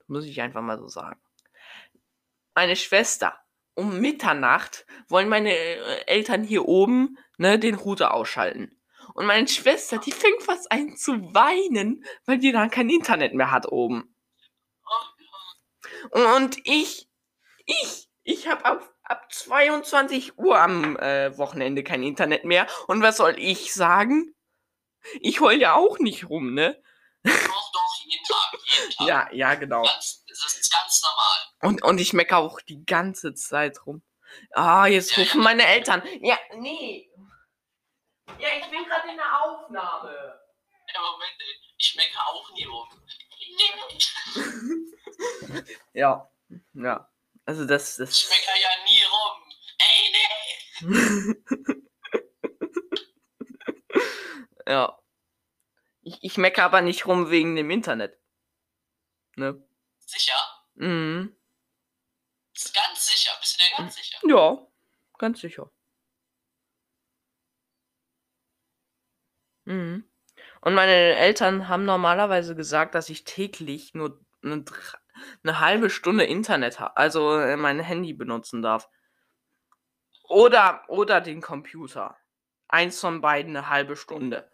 muss 0.06 0.24
ich 0.24 0.40
einfach 0.40 0.62
mal 0.62 0.78
so 0.78 0.88
sagen. 0.88 1.20
Meine 2.56 2.74
Schwester, 2.74 3.38
um 3.74 4.00
Mitternacht 4.00 4.86
wollen 5.08 5.28
meine 5.28 5.54
äh, 5.54 6.06
Eltern 6.06 6.42
hier 6.42 6.64
oben 6.64 7.18
ne, 7.36 7.58
den 7.58 7.74
Router 7.74 8.14
ausschalten. 8.14 8.80
Und 9.12 9.26
meine 9.26 9.46
Schwester, 9.46 9.98
die 9.98 10.10
fängt 10.10 10.42
fast 10.42 10.72
an 10.72 10.96
zu 10.96 11.34
weinen, 11.34 12.02
weil 12.24 12.38
die 12.38 12.52
dann 12.52 12.70
kein 12.70 12.88
Internet 12.88 13.34
mehr 13.34 13.50
hat 13.50 13.70
oben. 13.70 14.16
Und, 16.10 16.24
und 16.24 16.58
ich, 16.64 17.10
ich, 17.66 18.08
ich 18.22 18.48
habe 18.48 18.64
ab, 18.64 18.94
ab 19.02 19.30
22 19.30 20.38
Uhr 20.38 20.58
am 20.58 20.96
äh, 20.96 21.36
Wochenende 21.36 21.84
kein 21.84 22.02
Internet 22.02 22.46
mehr. 22.46 22.66
Und 22.86 23.02
was 23.02 23.18
soll 23.18 23.34
ich 23.38 23.74
sagen? 23.74 24.34
Ich 25.20 25.40
heul 25.40 25.60
ja 25.60 25.74
auch 25.74 25.98
nicht 25.98 26.30
rum, 26.30 26.54
ne? 26.54 26.82
Doch, 27.22 27.32
doch, 27.34 28.04
jeden 28.04 28.24
Tag. 28.24 28.60
Jeden 28.64 28.96
Tag. 28.96 29.06
Ja, 29.06 29.28
ja, 29.32 29.54
genau. 29.56 29.82
Ganz, 29.82 30.24
das 30.44 30.56
ist 30.58 30.72
ganz 30.72 31.02
normal. 31.02 31.70
Und, 31.72 31.82
und 31.82 31.98
ich 32.00 32.12
meckere 32.12 32.38
auch 32.38 32.60
die 32.60 32.84
ganze 32.84 33.34
Zeit 33.34 33.86
rum. 33.86 34.02
Ah, 34.52 34.86
jetzt 34.86 35.16
rufen 35.16 35.42
meine 35.42 35.66
Eltern. 35.66 36.02
Ja, 36.20 36.38
nee. 36.56 37.08
Ja, 38.38 38.48
ich 38.58 38.66
bin 38.70 38.84
gerade 38.84 39.08
in 39.08 39.16
der 39.16 39.40
Aufnahme. 39.42 40.40
Ja, 40.94 41.00
Moment, 41.00 41.34
ey. 41.38 41.56
Ich 41.78 41.94
meckere 41.96 42.26
auch 42.28 42.50
nie 42.52 42.64
rum. 42.64 42.88
Ja, 45.94 46.28
ja. 46.74 47.10
Also 47.46 47.64
das, 47.64 47.98
Ich 47.98 47.98
das. 47.98 48.28
meckere 48.28 48.56
ja 48.60 48.68
nie 48.84 49.02
rum. 49.04 49.42
Ey, 49.78 50.12
nee. 50.12 51.34
ja. 54.70 54.98
Ich, 56.02 56.18
ich 56.22 56.36
meckere 56.36 56.64
aber 56.64 56.82
nicht 56.82 57.06
rum 57.06 57.30
wegen 57.30 57.56
dem 57.56 57.70
Internet. 57.70 58.18
Ne? 59.36 59.62
Sicher? 60.06 60.36
Mhm. 60.74 61.36
Ist 62.54 62.74
ganz 62.74 63.06
sicher. 63.06 63.32
Bist 63.40 63.60
du 63.60 63.64
dir 63.64 63.70
ganz 63.76 63.96
sicher? 63.96 64.18
Ja, 64.26 64.66
ganz 65.18 65.40
sicher. 65.40 65.70
Mhm. 69.64 70.08
Und 70.60 70.74
meine 70.74 70.92
Eltern 71.16 71.68
haben 71.68 71.84
normalerweise 71.84 72.54
gesagt, 72.54 72.94
dass 72.94 73.10
ich 73.10 73.24
täglich 73.24 73.94
nur 73.94 74.24
eine, 74.42 74.64
eine 75.42 75.60
halbe 75.60 75.90
Stunde 75.90 76.24
Internet 76.24 76.78
habe, 76.80 76.96
also 76.96 77.38
äh, 77.38 77.56
mein 77.56 77.80
Handy 77.80 78.12
benutzen 78.12 78.62
darf. 78.62 78.88
Oder, 80.28 80.84
oder 80.88 81.20
den 81.20 81.40
Computer. 81.40 82.16
Eins 82.68 83.00
von 83.00 83.20
beiden 83.20 83.56
eine 83.56 83.68
halbe 83.68 83.96
Stunde. 83.96 84.50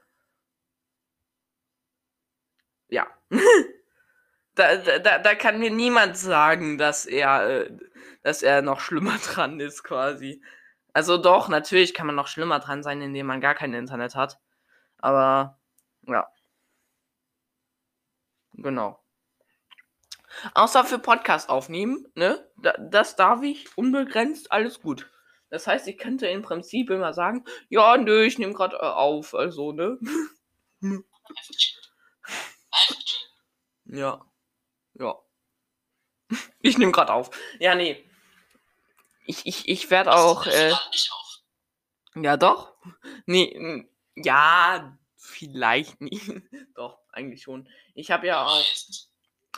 Ja. 2.88 3.06
da, 4.54 4.76
da, 4.76 5.18
da, 5.18 5.34
kann 5.34 5.58
mir 5.58 5.70
niemand 5.70 6.16
sagen, 6.16 6.78
dass 6.78 7.06
er, 7.06 7.48
äh, 7.48 7.70
dass 8.22 8.42
er 8.42 8.62
noch 8.62 8.80
schlimmer 8.80 9.18
dran 9.24 9.60
ist, 9.60 9.82
quasi. 9.84 10.42
Also 10.92 11.16
doch, 11.16 11.48
natürlich 11.48 11.94
kann 11.94 12.06
man 12.06 12.16
noch 12.16 12.28
schlimmer 12.28 12.58
dran 12.60 12.82
sein, 12.82 13.00
indem 13.00 13.26
man 13.26 13.40
gar 13.40 13.54
kein 13.54 13.74
Internet 13.74 14.14
hat. 14.14 14.38
Aber 14.98 15.58
ja. 16.06 16.28
Genau. 18.54 19.02
Außer 20.54 20.84
für 20.84 20.98
Podcast 20.98 21.48
aufnehmen, 21.48 22.06
ne? 22.14 22.48
Da, 22.56 22.72
das 22.78 23.16
darf 23.16 23.42
ich 23.42 23.76
unbegrenzt, 23.76 24.50
alles 24.52 24.80
gut. 24.80 25.10
Das 25.50 25.66
heißt, 25.66 25.86
ich 25.88 25.98
könnte 25.98 26.26
im 26.26 26.42
Prinzip 26.42 26.90
immer 26.90 27.12
sagen, 27.12 27.44
ja, 27.68 27.96
nö, 27.98 28.22
ich 28.22 28.38
nehme 28.38 28.54
gerade 28.54 28.76
äh, 28.76 28.80
auf, 28.80 29.34
also, 29.34 29.72
ne? 29.72 29.98
Ja. 33.84 34.24
Ja. 34.94 35.18
Ich 36.60 36.78
nehme 36.78 36.92
gerade 36.92 37.12
auf. 37.12 37.30
Ja, 37.58 37.74
nee. 37.74 38.04
Ich, 39.26 39.46
ich, 39.46 39.68
ich 39.68 39.90
werde 39.90 40.14
auch. 40.14 40.46
Äh, 40.46 40.72
ja, 42.14 42.36
doch. 42.36 42.74
Nee, 43.26 43.86
ja, 44.14 44.98
vielleicht 45.16 46.00
nicht. 46.00 46.30
doch, 46.74 46.98
eigentlich 47.12 47.42
schon. 47.42 47.68
Ich 47.94 48.10
habe 48.10 48.26
ja 48.26 48.44
auch. 48.44 48.64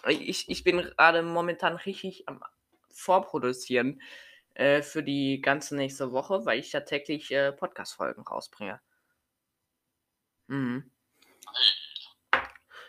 Ich, 0.08 0.48
ich 0.48 0.64
bin 0.64 0.78
gerade 0.78 1.22
momentan 1.22 1.76
richtig 1.76 2.28
am 2.28 2.42
Vorproduzieren 2.90 4.00
äh, 4.54 4.82
für 4.82 5.02
die 5.02 5.40
ganze 5.40 5.76
nächste 5.76 6.12
Woche, 6.12 6.44
weil 6.44 6.58
ich 6.58 6.72
ja 6.72 6.80
täglich 6.80 7.30
äh, 7.30 7.52
Podcast-Folgen 7.52 8.22
rausbringe. 8.22 8.80
Mhm. 10.46 10.90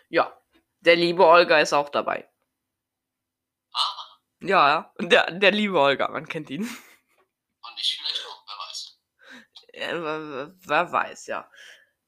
Ja. 0.08 0.40
Der 0.80 0.94
liebe 0.94 1.26
Olga 1.26 1.58
ist 1.58 1.72
auch 1.72 1.88
dabei. 1.88 2.28
Ja, 4.40 4.68
ja. 4.68 4.92
Der, 5.00 5.30
der 5.30 5.50
liebe 5.50 5.78
Olga, 5.78 6.08
man 6.08 6.26
kennt 6.26 6.50
ihn. 6.50 6.62
und 6.62 7.80
ich 7.80 7.98
vielleicht 7.98 8.26
auch. 8.26 8.44
Wer 8.46 8.58
weiß. 8.68 8.98
Äh, 9.72 10.02
wer, 10.02 10.54
wer 10.60 10.92
weiß, 10.92 11.26
ja. 11.26 11.50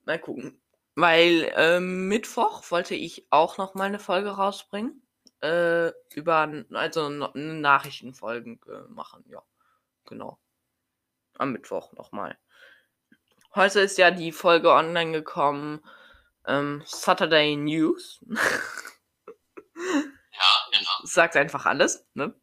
Mal 0.05 0.19
gucken. 0.19 0.61
Weil 0.95 1.53
ähm, 1.55 2.09
Mittwoch 2.09 2.71
wollte 2.71 2.95
ich 2.95 3.27
auch 3.31 3.57
noch 3.57 3.75
mal 3.75 3.85
eine 3.85 3.99
Folge 3.99 4.31
rausbringen. 4.31 5.03
Äh, 5.41 5.93
über, 6.15 6.65
also 6.73 7.09
Nachrichtenfolgen 7.09 8.61
äh, 8.67 8.89
machen, 8.89 9.25
ja. 9.29 9.43
Genau. 10.07 10.39
Am 11.35 11.53
Mittwoch 11.53 11.93
nochmal. 11.93 12.37
Heute 13.55 13.81
ist 13.81 13.99
ja 13.99 14.11
die 14.11 14.33
Folge 14.33 14.73
online 14.73 15.13
gekommen. 15.13 15.81
Ähm, 16.47 16.83
Saturday 16.85 17.57
News. 17.57 18.25
Ja, 20.39 20.79
genau. 20.79 20.91
Sagt 21.03 21.37
einfach 21.37 21.67
alles, 21.67 22.07
ne? 22.15 22.35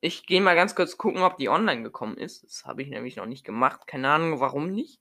Ich 0.00 0.26
gehe 0.26 0.40
mal 0.40 0.54
ganz 0.54 0.74
kurz 0.74 0.96
gucken, 0.96 1.22
ob 1.22 1.38
die 1.38 1.48
online 1.48 1.82
gekommen 1.82 2.16
ist. 2.16 2.44
Das 2.44 2.64
habe 2.64 2.82
ich 2.82 2.88
nämlich 2.88 3.16
noch 3.16 3.26
nicht 3.26 3.44
gemacht. 3.44 3.86
Keine 3.86 4.10
Ahnung, 4.10 4.38
warum 4.38 4.70
nicht. 4.70 5.00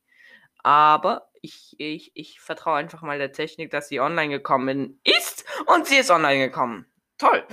Aber 0.63 1.29
ich, 1.41 1.75
ich, 1.77 2.11
ich 2.15 2.39
vertraue 2.39 2.77
einfach 2.77 3.03
mal 3.03 3.19
der 3.19 3.31
Technik, 3.31 3.69
dass 3.69 3.89
sie 3.89 3.99
online 3.99 4.29
gekommen 4.29 4.99
ist. 5.03 5.45
Und 5.67 5.85
sie 5.85 5.97
ist 5.97 6.09
online 6.09 6.47
gekommen. 6.47 6.87
Toll. 7.19 7.45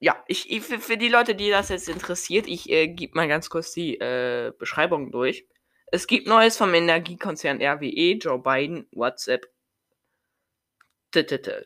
Ja, 0.00 0.22
ich, 0.26 0.50
ich 0.50 0.62
für, 0.62 0.80
für 0.80 0.96
die 0.96 1.08
Leute, 1.08 1.34
die 1.34 1.50
das 1.50 1.68
jetzt 1.68 1.88
interessiert, 1.88 2.46
ich 2.48 2.68
äh, 2.68 2.88
gebe 2.88 3.16
mal 3.16 3.28
ganz 3.28 3.48
kurz 3.48 3.72
die 3.72 3.98
äh, 4.00 4.52
Beschreibung 4.58 5.12
durch. 5.12 5.46
Es 5.86 6.06
gibt 6.06 6.26
Neues 6.26 6.56
vom 6.56 6.74
Energiekonzern 6.74 7.62
RWE, 7.62 8.18
Joe 8.18 8.38
Biden, 8.38 8.88
WhatsApp. 8.92 9.46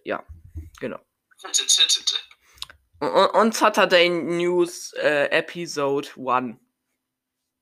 Ja, 0.04 0.24
genau. 0.80 1.00
Und, 3.00 3.54
Saturday 3.54 4.08
News 4.08 4.92
äh, 4.94 5.26
Episode 5.26 6.08
1. 6.16 6.56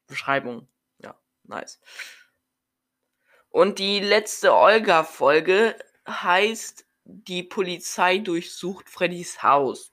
Beschreibung. 0.06 0.68
Ja, 0.98 1.14
nice. 1.44 1.80
Und 3.50 3.78
die 3.78 4.00
letzte 4.00 4.54
Olga-Folge 4.54 5.76
heißt 6.08 6.86
Die 7.04 7.42
Polizei 7.42 8.18
durchsucht 8.18 8.88
Freddys 8.88 9.42
Haus. 9.42 9.92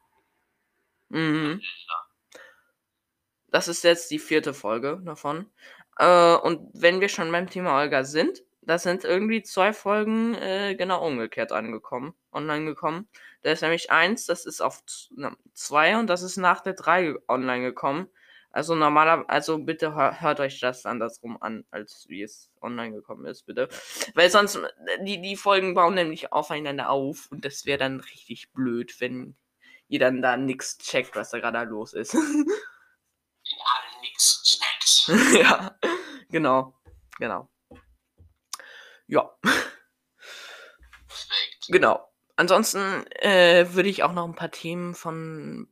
Mhm. 1.10 1.62
Das 3.48 3.68
ist 3.68 3.84
jetzt 3.84 4.10
die 4.10 4.20
vierte 4.20 4.54
Folge 4.54 5.02
davon. 5.04 5.52
Äh, 5.98 6.36
und 6.36 6.70
wenn 6.74 7.02
wir 7.02 7.10
schon 7.10 7.32
beim 7.32 7.50
Thema 7.50 7.78
Olga 7.80 8.04
sind, 8.04 8.44
da 8.66 8.78
sind 8.78 9.04
irgendwie 9.04 9.44
zwei 9.44 9.74
Folgen 9.74 10.36
äh, 10.36 10.76
genau 10.76 11.06
umgekehrt 11.06 11.52
angekommen, 11.52 12.14
online 12.32 12.66
gekommen. 12.66 13.08
Da 13.42 13.52
ist 13.52 13.62
nämlich 13.62 13.92
eins, 13.92 14.26
das 14.26 14.46
ist 14.46 14.62
auf 14.62 14.84
na, 15.12 15.36
zwei 15.54 15.98
und 15.98 16.08
das 16.08 16.22
ist 16.22 16.38
nach 16.38 16.62
der 16.62 16.74
drei 16.74 17.16
online 17.28 17.64
gekommen. 17.64 18.08
Also 18.52 18.76
normaler, 18.76 19.26
also 19.30 19.58
bitte 19.58 19.96
hör, 19.96 20.22
hört 20.22 20.40
euch 20.40 20.60
das 20.60 20.86
andersrum 20.86 21.42
an, 21.42 21.66
als 21.72 22.06
wie 22.08 22.22
es 22.22 22.52
online 22.62 22.94
gekommen 22.94 23.26
ist, 23.26 23.48
bitte. 23.48 23.68
Weil 24.14 24.30
sonst, 24.30 24.58
äh, 24.58 25.04
die, 25.04 25.22
die 25.22 25.36
Folgen 25.36 25.74
bauen 25.74 25.96
nämlich 25.96 26.32
aufeinander 26.32 26.90
auf 26.90 27.28
und 27.32 27.44
das 27.46 27.66
wäre 27.66 27.80
dann 27.80 28.00
richtig 28.00 28.52
blöd, 28.54 28.96
wenn 29.00 29.36
ihr 29.88 30.00
dann 30.00 30.22
da 30.22 30.38
nix 30.38 30.78
checkt, 30.78 31.16
was 31.16 31.32
da 31.32 31.40
gerade 31.40 31.70
los 31.70 31.94
ist. 31.94 32.16
Ja, 33.46 34.02
nix 34.02 34.42
schneckt. 34.46 35.44
ja, 35.44 35.78
genau, 36.30 36.74
genau. 37.20 37.50
Ja, 39.14 39.30
Perfekt. 41.08 41.68
genau. 41.68 42.12
Ansonsten 42.36 43.06
äh, 43.18 43.68
würde 43.76 43.90
ich 43.90 44.02
auch 44.02 44.12
noch 44.12 44.28
ein 44.28 44.34
paar 44.34 44.50
Themen 44.50 44.96
von, 44.96 45.68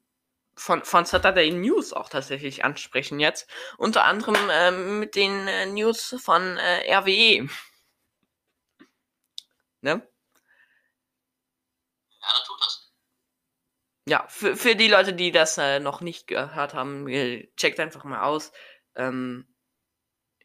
von, 0.55 0.83
von 0.83 1.05
Saturday 1.05 1.50
News 1.50 1.91
auch 1.91 2.07
tatsächlich 2.07 2.63
ansprechen 2.63 3.19
jetzt. 3.19 3.50
Unter 3.79 4.03
anderem 4.03 4.36
ähm, 4.51 5.00
mit 5.00 5.15
den 5.15 5.48
äh, 5.48 5.65
News 5.65 6.15
von 6.24 6.57
äh, 6.57 6.93
RWE. 6.95 7.50
Ne? 9.81 10.07
Ja, 12.21 12.27
dann 12.31 12.43
tut 12.45 12.62
das. 12.62 12.93
Ja, 14.07 14.27
für, 14.27 14.55
für 14.55 14.75
die 14.75 14.88
Leute, 14.88 15.13
die 15.13 15.31
das 15.31 15.57
äh, 15.57 15.79
noch 15.79 16.01
nicht 16.01 16.27
gehört 16.27 16.75
haben, 16.75 17.07
äh, 17.07 17.50
checkt 17.57 17.79
einfach 17.79 18.03
mal 18.03 18.21
aus. 18.21 18.51
Ähm, 18.93 19.50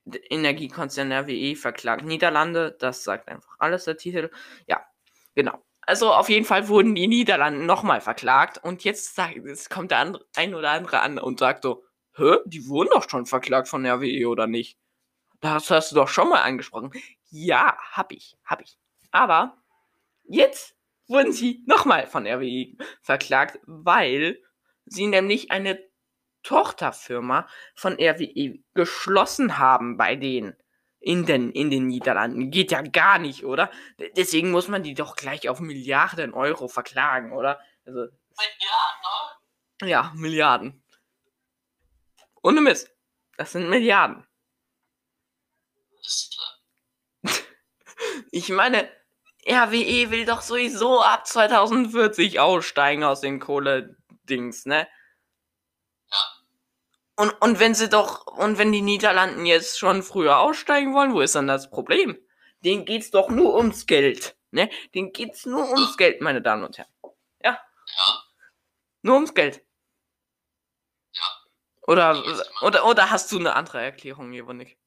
Energiekonzern 0.06 1.12
RWE 1.12 1.56
verklagt 1.56 2.04
Niederlande. 2.04 2.76
Das 2.78 3.04
sagt 3.04 3.28
einfach 3.28 3.56
alles 3.58 3.84
der 3.84 3.96
Titel. 3.96 4.30
Ja, 4.66 4.84
genau. 5.34 5.62
Also 5.80 6.12
auf 6.12 6.28
jeden 6.28 6.44
Fall 6.44 6.68
wurden 6.68 6.94
die 6.94 7.06
Niederlande 7.06 7.64
nochmal 7.64 8.00
verklagt. 8.00 8.58
Und 8.58 8.84
jetzt, 8.84 9.14
sagt, 9.14 9.36
jetzt 9.36 9.70
kommt 9.70 9.90
der 9.90 9.98
andere, 9.98 10.26
ein 10.34 10.54
oder 10.54 10.70
andere 10.70 11.00
an 11.00 11.18
und 11.18 11.38
sagt 11.38 11.62
so, 11.62 11.84
hä, 12.16 12.38
die 12.44 12.66
wurden 12.66 12.90
doch 12.92 13.08
schon 13.08 13.26
verklagt 13.26 13.68
von 13.68 13.86
RWE 13.86 14.28
oder 14.28 14.46
nicht? 14.46 14.78
Das 15.40 15.70
hast 15.70 15.92
du 15.92 15.96
doch 15.96 16.08
schon 16.08 16.28
mal 16.28 16.42
angesprochen. 16.42 16.92
Ja, 17.30 17.76
hab 17.92 18.12
ich, 18.12 18.36
hab 18.44 18.60
ich. 18.62 18.78
Aber 19.10 19.56
jetzt 20.24 20.76
wurden 21.06 21.32
sie 21.32 21.62
nochmal 21.66 22.06
von 22.06 22.26
RWE 22.26 22.76
verklagt, 23.02 23.60
weil 23.66 24.40
sie 24.86 25.06
nämlich 25.06 25.50
eine 25.50 25.78
Tochterfirma 26.46 27.48
von 27.74 27.94
RWE 27.94 28.60
geschlossen 28.72 29.58
haben 29.58 29.96
bei 29.96 30.14
denen 30.14 30.54
in 31.00 31.26
den, 31.26 31.50
in 31.50 31.70
den 31.70 31.88
Niederlanden. 31.88 32.52
Geht 32.52 32.70
ja 32.70 32.82
gar 32.82 33.18
nicht, 33.18 33.44
oder? 33.44 33.68
Deswegen 34.16 34.52
muss 34.52 34.68
man 34.68 34.84
die 34.84 34.94
doch 34.94 35.16
gleich 35.16 35.48
auf 35.48 35.58
Milliarden 35.58 36.32
Euro 36.34 36.68
verklagen, 36.68 37.32
oder? 37.32 37.58
Also, 37.84 38.02
Ja, 38.04 38.08
ne? 39.82 39.88
ja, 39.88 40.12
Milliarden. 40.14 40.84
Ohne 42.42 42.60
Mist. 42.60 42.94
Das 43.36 43.50
sind 43.52 43.68
Milliarden. 43.68 44.24
Ich 48.30 48.50
meine, 48.50 48.88
RWE 49.48 50.10
will 50.10 50.26
doch 50.26 50.42
sowieso 50.42 51.02
ab 51.02 51.26
2040 51.26 52.38
aussteigen 52.38 53.02
aus 53.04 53.20
den 53.20 53.40
Kohle-Dings, 53.40 54.66
ne? 54.66 54.86
Und, 57.16 57.30
und 57.40 57.58
wenn 57.60 57.74
sie 57.74 57.88
doch, 57.88 58.26
und 58.26 58.58
wenn 58.58 58.72
die 58.72 58.82
Niederlanden 58.82 59.46
jetzt 59.46 59.78
schon 59.78 60.02
früher 60.02 60.38
aussteigen 60.38 60.94
wollen, 60.94 61.14
wo 61.14 61.20
ist 61.20 61.34
dann 61.34 61.46
das 61.46 61.70
Problem? 61.70 62.18
Denen 62.60 62.84
geht's 62.84 63.10
doch 63.10 63.28
nur 63.30 63.54
ums 63.56 63.86
Geld, 63.86 64.36
ne? 64.50 64.68
Denen 64.94 65.12
geht's 65.12 65.46
nur 65.46 65.68
ums 65.70 65.96
Geld, 65.96 66.20
meine 66.20 66.42
Damen 66.42 66.64
und 66.64 66.76
Herren. 66.78 66.90
Ja, 67.42 67.58
Ja. 67.98 68.24
nur 69.02 69.14
ums 69.16 69.34
Geld. 69.34 69.64
Ja. 71.14 71.22
Oder, 71.86 72.22
oder, 72.62 72.84
oder 72.86 73.10
hast 73.10 73.32
du 73.32 73.38
eine 73.38 73.54
andere 73.54 73.80
Erklärung, 73.82 74.32
Jevonik? 74.32 74.78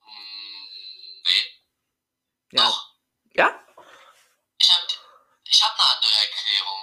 Hm, 0.00 1.22
nee. 1.26 2.58
Ja. 2.58 2.64
Doch. 2.66 2.94
Ja? 3.34 3.60
Ich 4.60 4.70
hab, 4.70 4.78
ich 5.44 5.62
hab 5.62 5.78
eine 5.78 5.88
andere 5.96 6.12
Erklärung. 6.12 6.80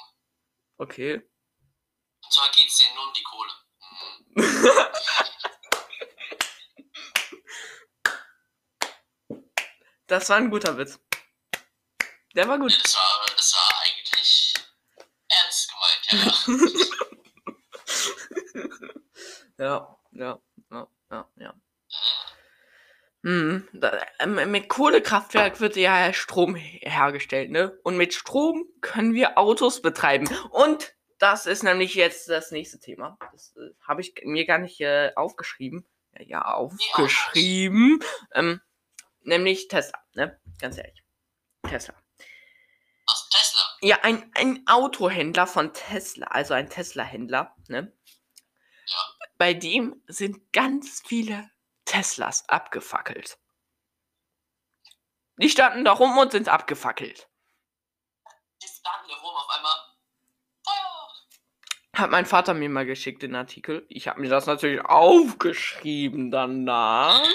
Okay. 0.77 1.13
Und 2.23 2.31
zwar 2.33 2.49
geht's 2.51 2.77
denen 2.77 2.95
nur 2.95 3.07
um 3.07 3.13
die 3.13 3.23
Kohle. 3.23 3.51
Das 10.07 10.29
war 10.29 10.37
ein 10.37 10.51
guter 10.51 10.77
Witz. 10.77 10.99
Der 12.35 12.47
war 12.47 12.59
gut. 12.59 12.79
das 12.83 12.95
war, 12.95 13.25
das 13.35 13.53
war 13.53 13.81
eigentlich 13.83 14.53
ernst 15.29 15.71
gemeint, 15.71 16.05
ja, 19.57 19.97
ja. 20.11 20.39
Ja, 20.71 20.87
ja, 21.11 21.27
ja. 21.37 21.53
Hm, 23.23 23.67
ähm, 24.19 24.51
mit 24.51 24.69
Kohlekraftwerk 24.69 25.59
wird 25.59 25.75
ja 25.77 26.13
Strom 26.13 26.55
hergestellt, 26.55 27.49
ne? 27.49 27.79
Und 27.83 27.97
mit 27.97 28.13
Strom 28.13 28.65
können 28.81 29.13
wir 29.13 29.37
Autos 29.37 29.81
betreiben. 29.81 30.29
Und 30.51 30.94
das 31.17 31.45
ist 31.45 31.63
nämlich 31.63 31.95
jetzt 31.95 32.29
das 32.29 32.51
nächste 32.51 32.79
Thema. 32.79 33.17
Das 33.31 33.55
äh, 33.55 33.73
habe 33.81 34.01
ich 34.01 34.13
mir 34.23 34.45
gar 34.45 34.57
nicht 34.57 34.79
äh, 34.81 35.11
aufgeschrieben. 35.15 35.87
Ja, 36.13 36.23
ja, 36.23 36.41
aufgeschrieben. 36.45 37.99
Ähm, 38.33 38.61
nämlich 39.21 39.67
Tesla, 39.67 39.99
ne? 40.13 40.39
Ganz 40.59 40.77
ehrlich. 40.77 41.03
Tesla. 41.63 41.95
Was? 43.07 43.29
Tesla? 43.29 43.63
Ja, 43.81 43.99
ein, 44.03 44.31
ein 44.35 44.65
Autohändler 44.67 45.47
von 45.47 45.73
Tesla, 45.73 46.27
also 46.27 46.53
ein 46.53 46.69
Tesla-Händler, 46.69 47.55
ne? 47.67 47.93
Ja. 48.87 48.97
Bei 49.37 49.53
dem 49.53 50.01
sind 50.07 50.53
ganz 50.53 51.01
viele 51.05 51.49
Teslas 51.85 52.47
abgefackelt. 52.49 53.37
Die 55.37 55.49
standen 55.49 55.83
da 55.83 55.91
rum 55.91 56.17
und 56.17 56.31
sind 56.31 56.47
abgefackelt. 56.47 57.27
Die 58.61 58.67
standen 58.67 59.09
da 59.09 59.15
rum 59.15 59.35
auf 59.35 59.49
einmal. 59.49 59.73
Hat 61.95 62.11
mein 62.11 62.25
Vater 62.25 62.53
mir 62.53 62.69
mal 62.69 62.85
geschickt, 62.85 63.23
den 63.23 63.35
Artikel. 63.35 63.85
Ich 63.87 64.09
habe 64.09 64.19
mir 64.19 64.27
das 64.29 64.47
natürlich 64.47 64.81
aufgeschrieben 64.81 66.29
danach. 66.31 67.23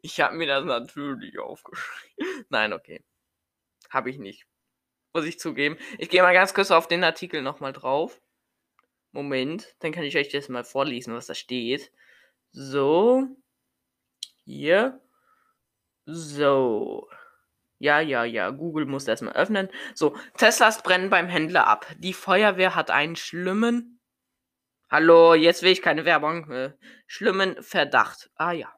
Ich 0.00 0.20
habe 0.20 0.36
mir 0.36 0.46
das 0.46 0.64
natürlich 0.66 1.38
aufgeschrieben. 1.38 2.44
Nein, 2.50 2.74
okay. 2.74 3.02
Habe 3.88 4.10
ich 4.10 4.18
nicht. 4.18 4.46
Muss 5.14 5.24
ich 5.24 5.38
zugeben. 5.38 5.78
Ich 5.98 6.10
gehe 6.10 6.22
mal 6.22 6.34
ganz 6.34 6.52
kurz 6.52 6.70
auf 6.70 6.88
den 6.88 7.02
Artikel 7.04 7.40
nochmal 7.40 7.72
drauf. 7.72 8.20
Moment, 9.12 9.74
dann 9.78 9.92
kann 9.92 10.04
ich 10.04 10.16
euch 10.16 10.28
das 10.28 10.50
mal 10.50 10.64
vorlesen, 10.64 11.14
was 11.14 11.26
da 11.26 11.34
steht. 11.34 11.90
So. 12.52 13.26
Hier. 14.44 15.00
So. 16.04 17.08
Ja, 17.84 18.00
ja, 18.00 18.24
ja. 18.24 18.48
Google 18.48 18.86
muss 18.86 19.04
das 19.04 19.20
mal 19.20 19.34
öffnen. 19.34 19.68
So, 19.94 20.16
Teslas 20.38 20.82
brennen 20.82 21.10
beim 21.10 21.28
Händler 21.28 21.66
ab. 21.66 21.86
Die 21.98 22.14
Feuerwehr 22.14 22.74
hat 22.74 22.90
einen 22.90 23.14
schlimmen. 23.14 24.00
Hallo, 24.88 25.34
jetzt 25.34 25.62
will 25.62 25.70
ich 25.70 25.82
keine 25.82 26.06
Werbung. 26.06 26.50
Äh, 26.50 26.72
schlimmen 27.06 27.62
Verdacht. 27.62 28.30
Ah 28.36 28.52
ja. 28.52 28.74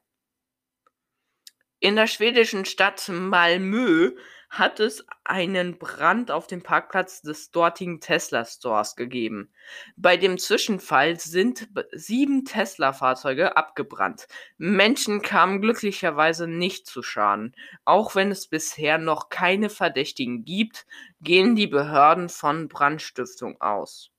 In 1.79 1.95
der 1.95 2.07
schwedischen 2.07 2.65
Stadt 2.65 3.07
Malmö 3.07 4.11
hat 4.57 4.79
es 4.79 5.05
einen 5.23 5.77
Brand 5.77 6.31
auf 6.31 6.47
dem 6.47 6.63
Parkplatz 6.63 7.21
des 7.21 7.51
dortigen 7.51 7.99
Tesla-Stores 7.99 8.95
gegeben. 8.95 9.53
Bei 9.95 10.17
dem 10.17 10.37
Zwischenfall 10.37 11.19
sind 11.19 11.67
sieben 11.91 12.45
Tesla-Fahrzeuge 12.45 13.55
abgebrannt. 13.57 14.27
Menschen 14.57 15.21
kamen 15.21 15.61
glücklicherweise 15.61 16.47
nicht 16.47 16.87
zu 16.87 17.03
Schaden. 17.03 17.55
Auch 17.85 18.15
wenn 18.15 18.31
es 18.31 18.47
bisher 18.47 18.97
noch 18.97 19.29
keine 19.29 19.69
Verdächtigen 19.69 20.45
gibt, 20.45 20.85
gehen 21.21 21.55
die 21.55 21.67
Behörden 21.67 22.29
von 22.29 22.67
Brandstiftung 22.67 23.61
aus. 23.61 24.11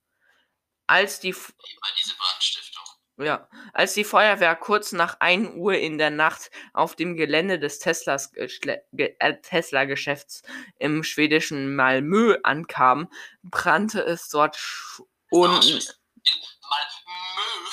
Als 0.86 1.20
die 1.20 1.30
F-. 1.30 1.52
ja, 3.18 3.48
als 3.72 3.94
die 3.94 4.04
Feuerwehr 4.04 4.54
kurz 4.54 4.92
nach 4.92 5.16
1 5.20 5.54
Uhr 5.56 5.74
in 5.74 5.98
der 5.98 6.10
Nacht 6.10 6.50
auf 6.72 6.94
dem 6.94 7.16
Gelände 7.16 7.58
des 7.58 7.78
Teslas 7.78 8.32
äh, 8.34 9.34
Tesla-Geschäfts 9.42 10.42
im 10.78 11.02
schwedischen 11.02 11.74
Malmö 11.74 12.36
ankam, 12.42 13.08
brannte 13.42 14.00
es 14.00 14.28
dort 14.28 14.56
Und 15.30 15.98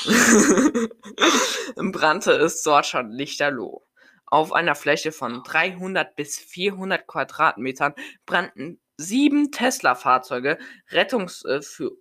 brannte 1.92 2.32
es 2.32 2.64
dort 2.64 2.86
schon 2.86 3.12
lichterloh. 3.12 3.84
Auf 4.26 4.52
einer 4.52 4.76
Fläche 4.76 5.12
von 5.12 5.44
300 5.44 6.16
bis 6.16 6.38
400 6.40 7.06
Quadratmetern 7.06 7.94
brannten 8.26 8.80
sieben 8.98 9.52
Tesla-Fahrzeuge. 9.52 10.58
Rettungs, 10.90 11.46
äh, 11.46 11.62
für, 11.62 11.92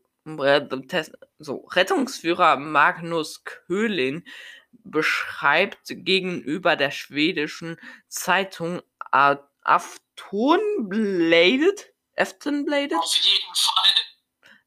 so, 1.39 1.67
Rettungsführer 1.73 2.57
Magnus 2.57 3.45
Köhlin 3.45 4.25
beschreibt 4.73 5.81
gegenüber 5.89 6.77
der 6.77 6.91
schwedischen 6.91 7.79
Zeitung 8.09 8.81
Aftonbladet, 9.11 11.93
Aftonbladet 12.17 12.99
Auf 12.99 13.17
jeden 13.17 13.55
Fall. 13.55 13.93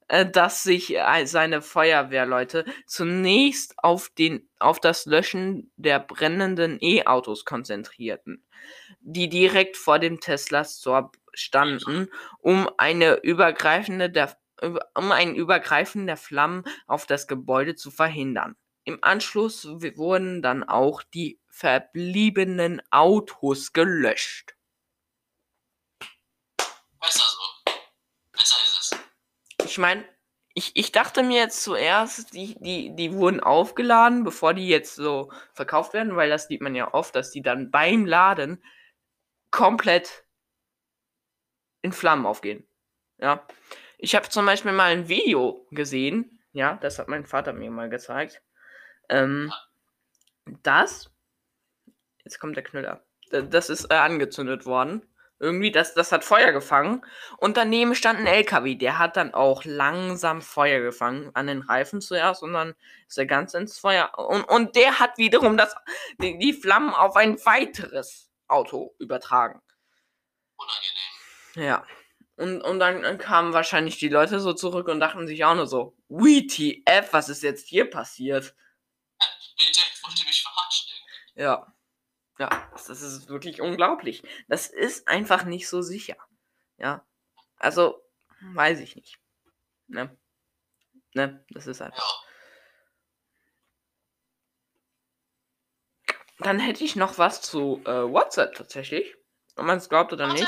äh, 0.07 0.25
dass 0.29 0.63
sich 0.63 0.95
äh, 0.95 1.25
seine 1.25 1.61
Feuerwehrleute 1.61 2.65
zunächst 2.85 3.75
auf, 3.77 4.09
den, 4.09 4.49
auf 4.59 4.79
das 4.79 5.05
Löschen 5.05 5.71
der 5.75 5.99
brennenden 5.99 6.77
E-Autos 6.81 7.45
konzentrierten, 7.45 8.43
die 9.01 9.29
direkt 9.29 9.77
vor 9.77 9.99
dem 9.99 10.19
Tesla 10.19 10.63
Store 10.63 11.11
standen, 11.33 12.09
um 12.39 12.69
eine 12.77 13.15
übergreifende 13.23 14.09
um 14.61 15.11
ein 15.11 15.35
Übergreifen 15.35 16.07
der 16.07 16.17
Flammen 16.17 16.63
auf 16.87 17.05
das 17.05 17.27
Gebäude 17.27 17.75
zu 17.75 17.91
verhindern. 17.91 18.55
Im 18.83 19.03
Anschluss 19.03 19.65
wurden 19.65 20.41
dann 20.41 20.63
auch 20.63 21.03
die 21.03 21.39
verbliebenen 21.49 22.81
Autos 22.89 23.73
gelöscht. 23.73 24.55
Besser 26.99 27.25
so. 27.25 27.71
Besser 28.31 28.57
ist 28.63 28.93
es. 28.93 29.65
Ich 29.65 29.77
meine, 29.77 30.05
ich, 30.53 30.71
ich 30.75 30.91
dachte 30.91 31.21
mir 31.21 31.41
jetzt 31.41 31.61
zuerst, 31.63 32.33
die, 32.33 32.55
die, 32.59 32.95
die 32.95 33.13
wurden 33.13 33.41
aufgeladen, 33.41 34.23
bevor 34.23 34.53
die 34.53 34.67
jetzt 34.67 34.95
so 34.95 35.31
verkauft 35.53 35.93
werden, 35.93 36.15
weil 36.15 36.29
das 36.29 36.47
sieht 36.47 36.61
man 36.61 36.73
ja 36.73 36.93
oft, 36.93 37.15
dass 37.15 37.29
die 37.31 37.43
dann 37.43 37.69
beim 37.69 38.05
Laden 38.05 38.63
komplett 39.51 40.25
in 41.81 41.91
Flammen 41.91 42.25
aufgehen. 42.25 42.67
Ja. 43.19 43.45
Ich 43.97 44.15
habe 44.15 44.29
zum 44.29 44.45
Beispiel 44.45 44.71
mal 44.71 44.91
ein 44.91 45.07
Video 45.09 45.65
gesehen, 45.71 46.39
ja, 46.53 46.75
das 46.81 46.99
hat 46.99 47.07
mein 47.07 47.25
Vater 47.25 47.53
mir 47.53 47.71
mal 47.71 47.89
gezeigt. 47.89 48.41
Ähm, 49.09 49.51
das, 50.63 51.11
jetzt 52.23 52.39
kommt 52.39 52.55
der 52.55 52.63
Knüller, 52.63 53.03
Da- 53.31 53.41
das 53.41 53.69
ist 53.69 53.85
äh, 53.91 53.95
angezündet 53.95 54.65
worden. 54.65 55.01
Irgendwie, 55.39 55.71
das, 55.71 55.93
das 55.93 56.11
hat 56.11 56.23
Feuer 56.23 56.51
gefangen. 56.51 57.05
Und 57.37 57.57
daneben 57.57 57.93
stand 57.93 58.17
ein 58.19 58.25
LKW, 58.25 58.73
der 58.73 58.97
hat 58.97 59.17
dann 59.17 59.35
auch 59.35 59.65
langsam 59.65 60.41
Feuer 60.41 60.79
gefangen. 60.79 61.29
An 61.35 61.45
den 61.45 61.61
Reifen 61.61 62.01
zuerst 62.01 62.41
und 62.41 62.53
dann 62.53 62.73
ist 63.07 63.19
er 63.19 63.27
ganz 63.27 63.53
ins 63.53 63.77
Feuer. 63.77 64.11
Und, 64.17 64.45
und 64.45 64.75
der 64.75 64.97
hat 64.99 65.17
wiederum 65.19 65.55
das, 65.55 65.75
die, 66.19 66.39
die 66.39 66.53
Flammen 66.53 66.89
auf 66.89 67.15
ein 67.15 67.37
weiteres 67.45 68.31
Auto 68.47 68.95
übertragen. 68.97 69.61
Unangenehm. 70.55 71.67
Ja. 71.69 71.85
Und, 72.37 72.61
und 72.61 72.79
dann 72.79 73.17
kamen 73.17 73.53
wahrscheinlich 73.53 73.97
die 73.97 74.09
Leute 74.09 74.39
so 74.39 74.53
zurück 74.53 74.87
und 74.87 74.99
dachten 74.99 75.27
sich 75.27 75.43
auch 75.43 75.55
nur 75.55 75.65
so, 75.65 75.97
WTF, 76.07 77.11
was 77.11 77.29
ist 77.29 77.41
jetzt 77.41 77.67
hier 77.67 77.89
passiert? 77.89 78.55
Bitte, 79.57 79.81
wollte 80.03 80.23
mich 80.23 80.43
verarschen. 80.43 80.97
Ja. 81.35 81.73
Ja, 82.37 82.71
das 82.71 82.89
ist 82.89 83.29
wirklich 83.29 83.61
unglaublich. 83.61 84.21
Das 84.47 84.67
ist 84.67 85.07
einfach 85.07 85.45
nicht 85.45 85.67
so 85.67 85.81
sicher. 85.81 86.17
Ja. 86.77 87.03
Also, 87.57 88.03
weiß 88.53 88.81
ich 88.81 88.95
nicht. 88.95 89.17
Ne? 89.87 90.15
Ne, 91.15 91.43
das 91.49 91.65
ist 91.65 91.81
einfach. 91.81 91.97
Ja. 91.97 92.27
Dann 96.39 96.59
hätte 96.59 96.83
ich 96.83 96.95
noch 96.95 97.17
was 97.17 97.41
zu 97.41 97.81
äh, 97.85 98.11
WhatsApp 98.11 98.53
tatsächlich. 98.53 99.15
Ob 99.55 99.65
man 99.65 99.79
es 99.79 99.89
glaubt 99.89 100.13
oder 100.13 100.31
nicht. 100.31 100.47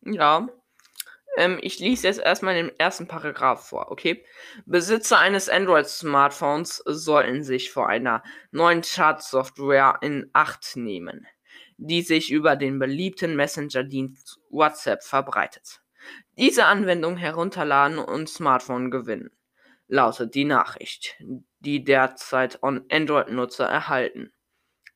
Ja. 0.00 0.48
Ähm, 1.36 1.58
ich 1.62 1.78
lese 1.78 2.06
jetzt 2.06 2.20
erstmal 2.20 2.54
den 2.54 2.70
ersten 2.78 3.08
Paragraph 3.08 3.66
vor, 3.68 3.90
okay? 3.90 4.24
Besitzer 4.66 5.18
eines 5.18 5.48
Android-Smartphones 5.48 6.82
sollten 6.84 7.42
sich 7.42 7.70
vor 7.70 7.88
einer 7.88 8.22
neuen 8.50 8.82
Schadsoftware 8.82 9.98
in 10.02 10.28
Acht 10.32 10.76
nehmen, 10.76 11.26
die 11.78 12.02
sich 12.02 12.30
über 12.30 12.56
den 12.56 12.78
beliebten 12.78 13.34
Messenger-Dienst 13.34 14.40
WhatsApp 14.50 15.02
verbreitet. 15.02 15.80
Diese 16.36 16.66
Anwendung 16.66 17.16
herunterladen 17.16 17.98
und 17.98 18.28
Smartphone 18.28 18.90
gewinnen, 18.90 19.30
lautet 19.88 20.34
die 20.34 20.44
Nachricht, 20.44 21.16
die 21.60 21.84
derzeit 21.84 22.62
Android-Nutzer 22.62 23.66
erhalten. 23.66 24.32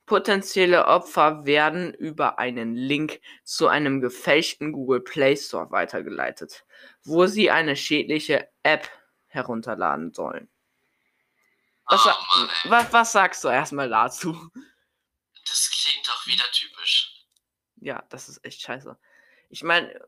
Potenzielle 0.07 0.87
Opfer 0.87 1.45
werden 1.45 1.92
über 1.92 2.38
einen 2.38 2.77
Link 2.77 3.21
zu 3.42 3.66
einem 3.66 4.01
gefälschten 4.01 4.73
Google 4.73 5.01
Play 5.01 5.37
Store 5.37 5.71
weitergeleitet, 5.73 6.64
wo 7.05 7.27
sie 7.27 7.51
eine 7.51 7.77
schädliche 7.77 8.49
App 8.62 8.88
herunterladen 9.27 10.14
sollen. 10.14 10.49
Was, 11.88 12.07
Oh, 12.07 12.49
was, 12.69 12.92
was 12.92 13.12
sagst 13.12 13.45
du 13.45 13.49
erstmal 13.49 13.88
dazu? 13.88 14.33
Das 15.49 15.71
klingt 15.71 16.09
doch 16.09 16.27
wieder 16.27 16.45
typisch. 16.53 17.25
Ja, 17.77 18.05
das 18.09 18.29
ist 18.29 18.45
echt 18.45 18.61
scheiße. 18.61 18.97
Ich 19.51 19.62
meine, 19.62 20.01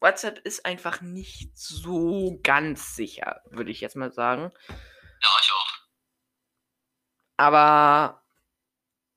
WhatsApp 0.00 0.38
ist 0.38 0.64
einfach 0.64 1.00
nicht 1.00 1.56
so 1.58 2.38
ganz 2.42 2.94
sicher, 2.96 3.42
würde 3.50 3.70
ich 3.70 3.80
jetzt 3.80 3.96
mal 3.96 4.12
sagen. 4.12 4.52
Ja, 4.68 5.30
ich 5.42 5.52
auch. 5.52 5.72
Aber 7.36 8.22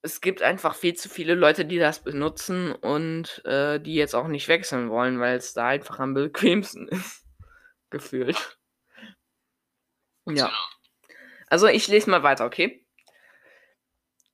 es 0.03 0.21
gibt 0.21 0.41
einfach 0.41 0.73
viel 0.75 0.95
zu 0.95 1.09
viele 1.09 1.35
Leute, 1.35 1.65
die 1.65 1.77
das 1.77 2.03
benutzen 2.03 2.71
und 2.71 3.45
äh, 3.45 3.79
die 3.79 3.93
jetzt 3.93 4.15
auch 4.15 4.27
nicht 4.27 4.47
wechseln 4.47 4.89
wollen, 4.89 5.19
weil 5.19 5.37
es 5.37 5.53
da 5.53 5.67
einfach 5.67 5.99
am 5.99 6.15
bequemsten 6.15 6.87
ist. 6.89 7.23
Gefühlt. 7.89 8.57
Ja. 10.27 10.51
Also 11.47 11.65
ich 11.67 11.87
lese 11.87 12.09
mal 12.09 12.23
weiter, 12.23 12.45
okay? 12.45 12.85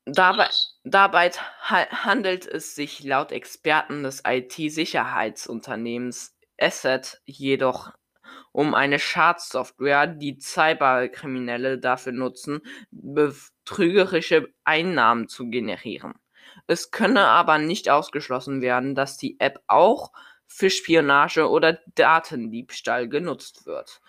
Dabei, 0.06 0.48
dabei 0.84 1.32
ha 1.32 1.86
handelt 2.06 2.46
es 2.46 2.76
sich 2.76 3.04
laut 3.04 3.34
Experten 3.34 4.04
des 4.04 4.24
IT-Sicherheitsunternehmens 4.26 6.38
Asset 6.58 7.22
jedoch 7.26 7.92
um 8.58 8.74
eine 8.74 8.98
Schadsoftware, 8.98 10.08
die 10.08 10.40
Cyberkriminelle 10.40 11.78
dafür 11.78 12.12
nutzen, 12.12 12.62
betrügerische 12.90 14.52
Einnahmen 14.64 15.28
zu 15.28 15.52
generieren. 15.52 16.16
Es 16.66 16.90
könne 16.90 17.28
aber 17.28 17.60
nicht 17.60 17.88
ausgeschlossen 17.88 18.64
werden, 18.64 18.96
dass 18.96 19.16
die 19.16 19.40
App 19.40 19.62
auch 19.68 20.12
für 20.48 20.72
Spionage 20.72 21.48
oder 21.48 21.80
Datendiebstahl 21.94 23.08
genutzt 23.08 23.68
wird. 23.68 24.02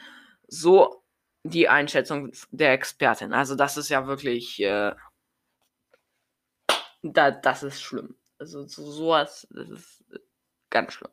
So 0.47 1.05
die 1.43 1.69
Einschätzung 1.69 2.33
der 2.51 2.73
Expertin. 2.73 3.35
Also 3.35 3.55
das 3.55 3.77
ist 3.77 3.91
ja 3.91 4.07
wirklich, 4.07 4.63
äh, 4.63 4.95
da, 7.03 7.33
das 7.33 7.63
ist 7.65 7.83
schlimm. 7.83 8.17
Also 8.39 8.67
so, 8.67 8.91
sowas, 8.91 9.47
das 9.51 9.69
ist 9.69 10.05
ganz 10.71 10.95
schlimm. 10.95 11.11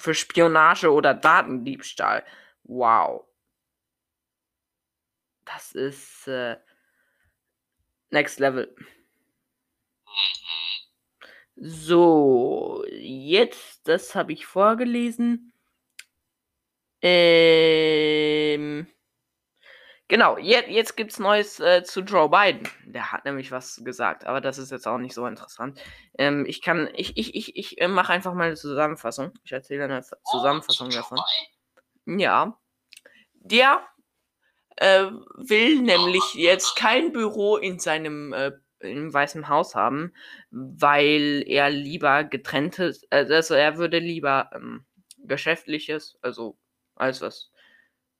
Für 0.00 0.14
Spionage 0.14 0.90
oder 0.90 1.12
Datendiebstahl. 1.12 2.24
Wow. 2.62 3.26
Das 5.44 5.72
ist 5.72 6.26
äh, 6.26 6.56
Next 8.08 8.40
Level. 8.40 8.74
So, 11.56 12.82
jetzt, 12.90 13.86
das 13.86 14.14
habe 14.14 14.32
ich 14.32 14.46
vorgelesen. 14.46 15.52
Ähm, 17.02 18.86
genau, 20.10 20.36
jetzt, 20.36 20.68
jetzt 20.68 20.96
gibt 20.96 21.12
es 21.12 21.18
Neues 21.18 21.58
äh, 21.60 21.82
zu 21.82 22.00
Joe 22.00 22.28
Biden. 22.28 22.68
Der 22.84 23.10
hat 23.12 23.24
nämlich 23.24 23.50
was 23.50 23.80
gesagt, 23.82 24.26
aber 24.26 24.42
das 24.42 24.58
ist 24.58 24.70
jetzt 24.70 24.86
auch 24.86 24.98
nicht 24.98 25.14
so 25.14 25.26
interessant. 25.26 25.80
Ähm, 26.18 26.44
ich 26.46 26.60
kann, 26.60 26.90
ich, 26.94 27.16
ich, 27.16 27.34
ich, 27.34 27.56
ich 27.56 27.80
äh, 27.80 27.88
mache 27.88 28.12
einfach 28.12 28.34
mal 28.34 28.48
eine 28.48 28.56
Zusammenfassung. 28.56 29.32
Ich 29.44 29.52
erzähle 29.52 29.84
eine 29.84 29.98
F- 29.98 30.12
Zusammenfassung 30.30 30.88
Oh, 30.88 30.94
davon. 30.94 31.18
Ja. 32.04 32.58
Der 33.34 33.82
äh, 34.76 35.06
will 35.36 35.80
nämlich 35.80 36.34
jetzt 36.34 36.76
kein 36.76 37.12
Büro 37.12 37.56
in 37.56 37.78
seinem 37.78 38.34
äh, 38.34 38.52
im 38.80 39.12
Weißen 39.12 39.48
Haus 39.48 39.74
haben, 39.74 40.12
weil 40.50 41.44
er 41.46 41.70
lieber 41.70 42.24
getrenntes, 42.24 43.06
also 43.10 43.54
er 43.54 43.76
würde 43.76 43.98
lieber 43.98 44.50
ähm, 44.54 44.86
geschäftliches, 45.18 46.18
also 46.22 46.58
alles 46.96 47.20
was 47.20 47.50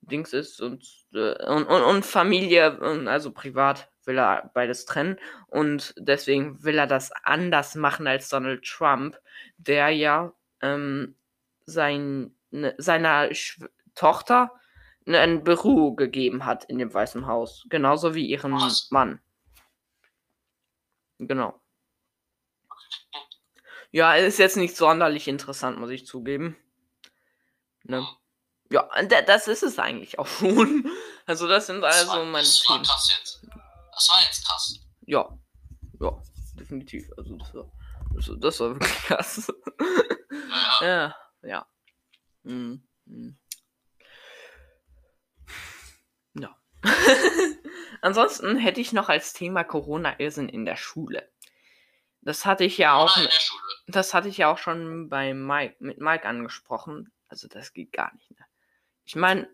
Dings 0.02 0.32
ist 0.32 0.60
und, 0.60 0.84
äh, 1.14 1.44
und, 1.46 1.64
und, 1.64 1.82
und 1.82 2.04
Familie, 2.04 2.78
und 2.80 3.08
also 3.08 3.30
privat 3.32 3.90
will 4.04 4.18
er 4.18 4.50
beides 4.54 4.86
trennen 4.86 5.18
und 5.46 5.94
deswegen 5.98 6.62
will 6.64 6.78
er 6.78 6.86
das 6.86 7.12
anders 7.22 7.74
machen 7.74 8.06
als 8.06 8.28
Donald 8.28 8.64
Trump, 8.64 9.18
der 9.58 9.90
ja 9.90 10.32
ähm, 10.62 11.14
sein, 11.66 12.34
ne, 12.50 12.74
seiner 12.78 13.32
Schw 13.34 13.66
Tochter 13.94 14.52
ne, 15.04 15.18
ein 15.18 15.44
Büro 15.44 15.92
gegeben 15.94 16.46
hat 16.46 16.64
in 16.64 16.78
dem 16.78 16.92
Weißen 16.92 17.26
Haus. 17.26 17.66
Genauso 17.68 18.14
wie 18.14 18.26
ihrem 18.26 18.52
Was? 18.54 18.90
Mann. 18.90 19.20
Genau. 21.18 21.60
Ja, 23.90 24.14
ist 24.14 24.38
jetzt 24.38 24.56
nicht 24.56 24.76
sonderlich 24.76 25.26
interessant, 25.28 25.78
muss 25.78 25.90
ich 25.90 26.06
zugeben. 26.06 26.56
Ne? 27.82 28.06
Ja, 28.72 28.88
da- 29.02 29.22
das 29.22 29.48
ist 29.48 29.62
es 29.62 29.78
eigentlich 29.78 30.18
auch 30.18 30.26
schon. 30.26 30.88
Also, 31.26 31.46
das 31.46 31.66
sind 31.66 31.80
Das 31.80 31.96
also 32.00 32.12
war, 32.12 32.24
meine 32.24 32.44
das 32.44 32.68
war 32.68 32.74
Themen. 32.76 32.84
krass 32.86 33.16
jetzt. 33.16 33.40
Das 33.92 34.08
war 34.10 34.22
jetzt 34.24 34.44
krass. 34.44 34.80
Ja. 35.02 35.38
Ja, 36.00 36.22
definitiv. 36.58 37.08
Also, 37.16 37.36
das 37.36 37.54
war, 37.54 37.70
das, 38.16 38.30
das 38.36 38.60
war 38.60 38.70
wirklich 38.70 38.92
krass. 39.06 39.52
Ja, 40.80 40.86
ja. 40.86 41.16
Ja. 41.42 41.66
Mhm. 42.42 42.82
mhm. 43.04 43.38
Ja. 46.34 46.56
Ansonsten 48.02 48.56
hätte 48.56 48.80
ich 48.80 48.92
noch 48.92 49.08
als 49.08 49.32
Thema 49.32 49.62
Corona-Irrsinn 49.62 50.48
in 50.48 50.64
der 50.64 50.76
Schule. 50.76 51.30
Das 52.22 52.44
hatte 52.44 52.64
ich 52.64 52.76
ja 52.76 52.94
auch, 52.94 53.12
Oder 53.16 53.24
in 53.24 53.30
der 53.30 53.40
Schule. 53.40 53.62
das 53.86 54.14
hatte 54.14 54.28
ich 54.28 54.38
ja 54.38 54.52
auch 54.52 54.58
schon 54.58 55.08
bei 55.08 55.32
Mike, 55.32 55.76
mit 55.78 55.98
Mike 55.98 56.26
angesprochen. 56.26 57.12
Also 57.28 57.46
das 57.46 57.72
geht 57.72 57.92
gar 57.92 58.12
nicht. 58.14 58.30
Ne? 58.32 58.44
Ich 59.10 59.16
meine, 59.16 59.50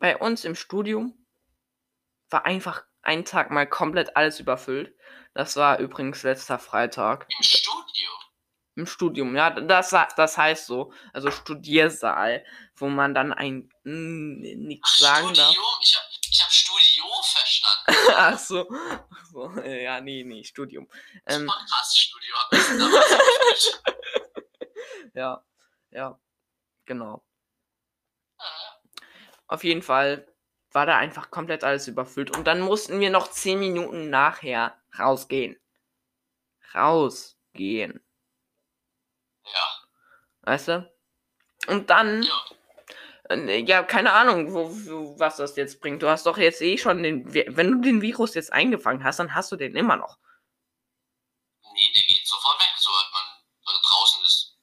bei 0.00 0.16
uns 0.16 0.44
im 0.44 0.56
Studium 0.56 1.16
war 2.28 2.44
einfach 2.44 2.82
ein 3.02 3.24
Tag 3.24 3.52
mal 3.52 3.68
komplett 3.68 4.16
alles 4.16 4.40
überfüllt. 4.40 4.92
Das 5.32 5.54
war 5.54 5.78
übrigens 5.78 6.24
letzter 6.24 6.58
Freitag. 6.58 7.28
Im 7.38 7.44
Studio. 7.44 8.10
Im 8.74 8.86
Studium, 8.86 9.36
ja, 9.36 9.50
das, 9.50 9.94
das 10.16 10.36
heißt 10.36 10.66
so, 10.66 10.92
also 11.12 11.30
Studiersaal, 11.30 12.44
wo 12.74 12.88
man 12.88 13.14
dann 13.14 13.32
ein 13.32 13.70
nichts 13.84 14.98
sagen 14.98 15.32
darf. 15.32 15.46
Studium? 15.46 15.64
Ich 15.82 15.96
hab, 15.96 16.04
ich 16.28 16.42
hab 16.42 16.50
Studio 16.50 17.04
verstanden. 17.22 18.12
Ach 18.16 18.38
so, 18.40 18.68
ach 18.72 19.24
so, 19.30 19.50
ja, 19.60 20.00
nee, 20.00 20.24
nee, 20.24 20.42
Studium. 20.42 20.90
Ähm, 21.26 21.48
gespielt. 21.94 23.82
ja, 25.14 25.44
ja, 25.92 26.18
genau. 26.86 27.22
Auf 29.48 29.64
jeden 29.64 29.82
Fall 29.82 30.26
war 30.72 30.86
da 30.86 30.96
einfach 30.98 31.30
komplett 31.30 31.64
alles 31.64 31.88
überfüllt 31.88 32.36
und 32.36 32.44
dann 32.46 32.60
mussten 32.60 33.00
wir 33.00 33.10
noch 33.10 33.30
10 33.30 33.58
Minuten 33.58 34.10
nachher 34.10 34.76
rausgehen. 34.98 35.56
Rausgehen, 36.74 38.04
ja. 39.44 39.86
weißt 40.42 40.68
du? 40.68 40.92
Und 41.68 41.88
dann 41.90 42.22
ja. 42.22 42.44
Äh, 43.30 43.60
Ja, 43.64 43.82
keine 43.82 44.12
Ahnung, 44.12 44.52
wo, 44.52 44.68
wo, 44.70 45.18
was 45.18 45.36
das 45.36 45.56
jetzt 45.56 45.80
bringt. 45.80 46.02
Du 46.02 46.08
hast 46.08 46.26
doch 46.26 46.38
jetzt 46.38 46.60
eh 46.60 46.76
schon 46.78 47.02
den. 47.02 47.32
Wenn 47.34 47.72
du 47.72 47.80
den 47.80 48.02
Virus 48.02 48.34
jetzt 48.34 48.52
eingefangen 48.52 49.02
hast, 49.04 49.18
dann 49.18 49.34
hast 49.34 49.50
du 49.52 49.56
den 49.56 49.74
immer 49.76 49.96
noch. 49.96 50.18
Nee, 51.72 51.92
der 51.94 52.02
geht 52.02 52.26
sofort 52.26 52.60
weg, 52.60 52.68
sobald 52.78 53.06
man 53.12 53.74
draußen 53.82 54.24
ist. 54.24 54.58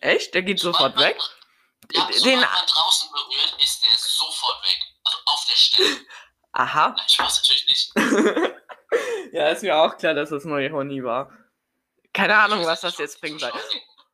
Echt? 0.00 0.34
Der 0.34 0.42
geht 0.42 0.60
sofort 0.60 0.92
Sobald 0.94 1.14
weg? 1.16 1.22
Man, 1.94 2.12
ja, 2.12 2.20
Den- 2.24 2.40
man 2.40 2.66
draußen 2.66 3.10
berührt, 3.10 3.62
ist 3.62 3.79
der 3.90 3.98
sofort 3.98 4.62
weg. 4.64 4.78
Also 5.04 5.18
auf 5.26 5.46
der 5.48 5.56
Stelle. 5.56 5.96
Aha. 6.52 6.96
Ich 7.08 7.18
weiß 7.18 7.36
natürlich 7.42 7.66
nicht. 7.66 7.92
ja, 9.32 9.48
ist 9.48 9.62
mir 9.62 9.76
auch 9.76 9.96
klar, 9.96 10.14
dass 10.14 10.30
das 10.30 10.44
nur 10.44 10.58
Ironie 10.60 11.02
war. 11.02 11.32
Keine 12.12 12.36
Ahnung, 12.36 12.64
was 12.66 12.80
das 12.80 12.98
jetzt 12.98 13.20
bringt. 13.20 13.40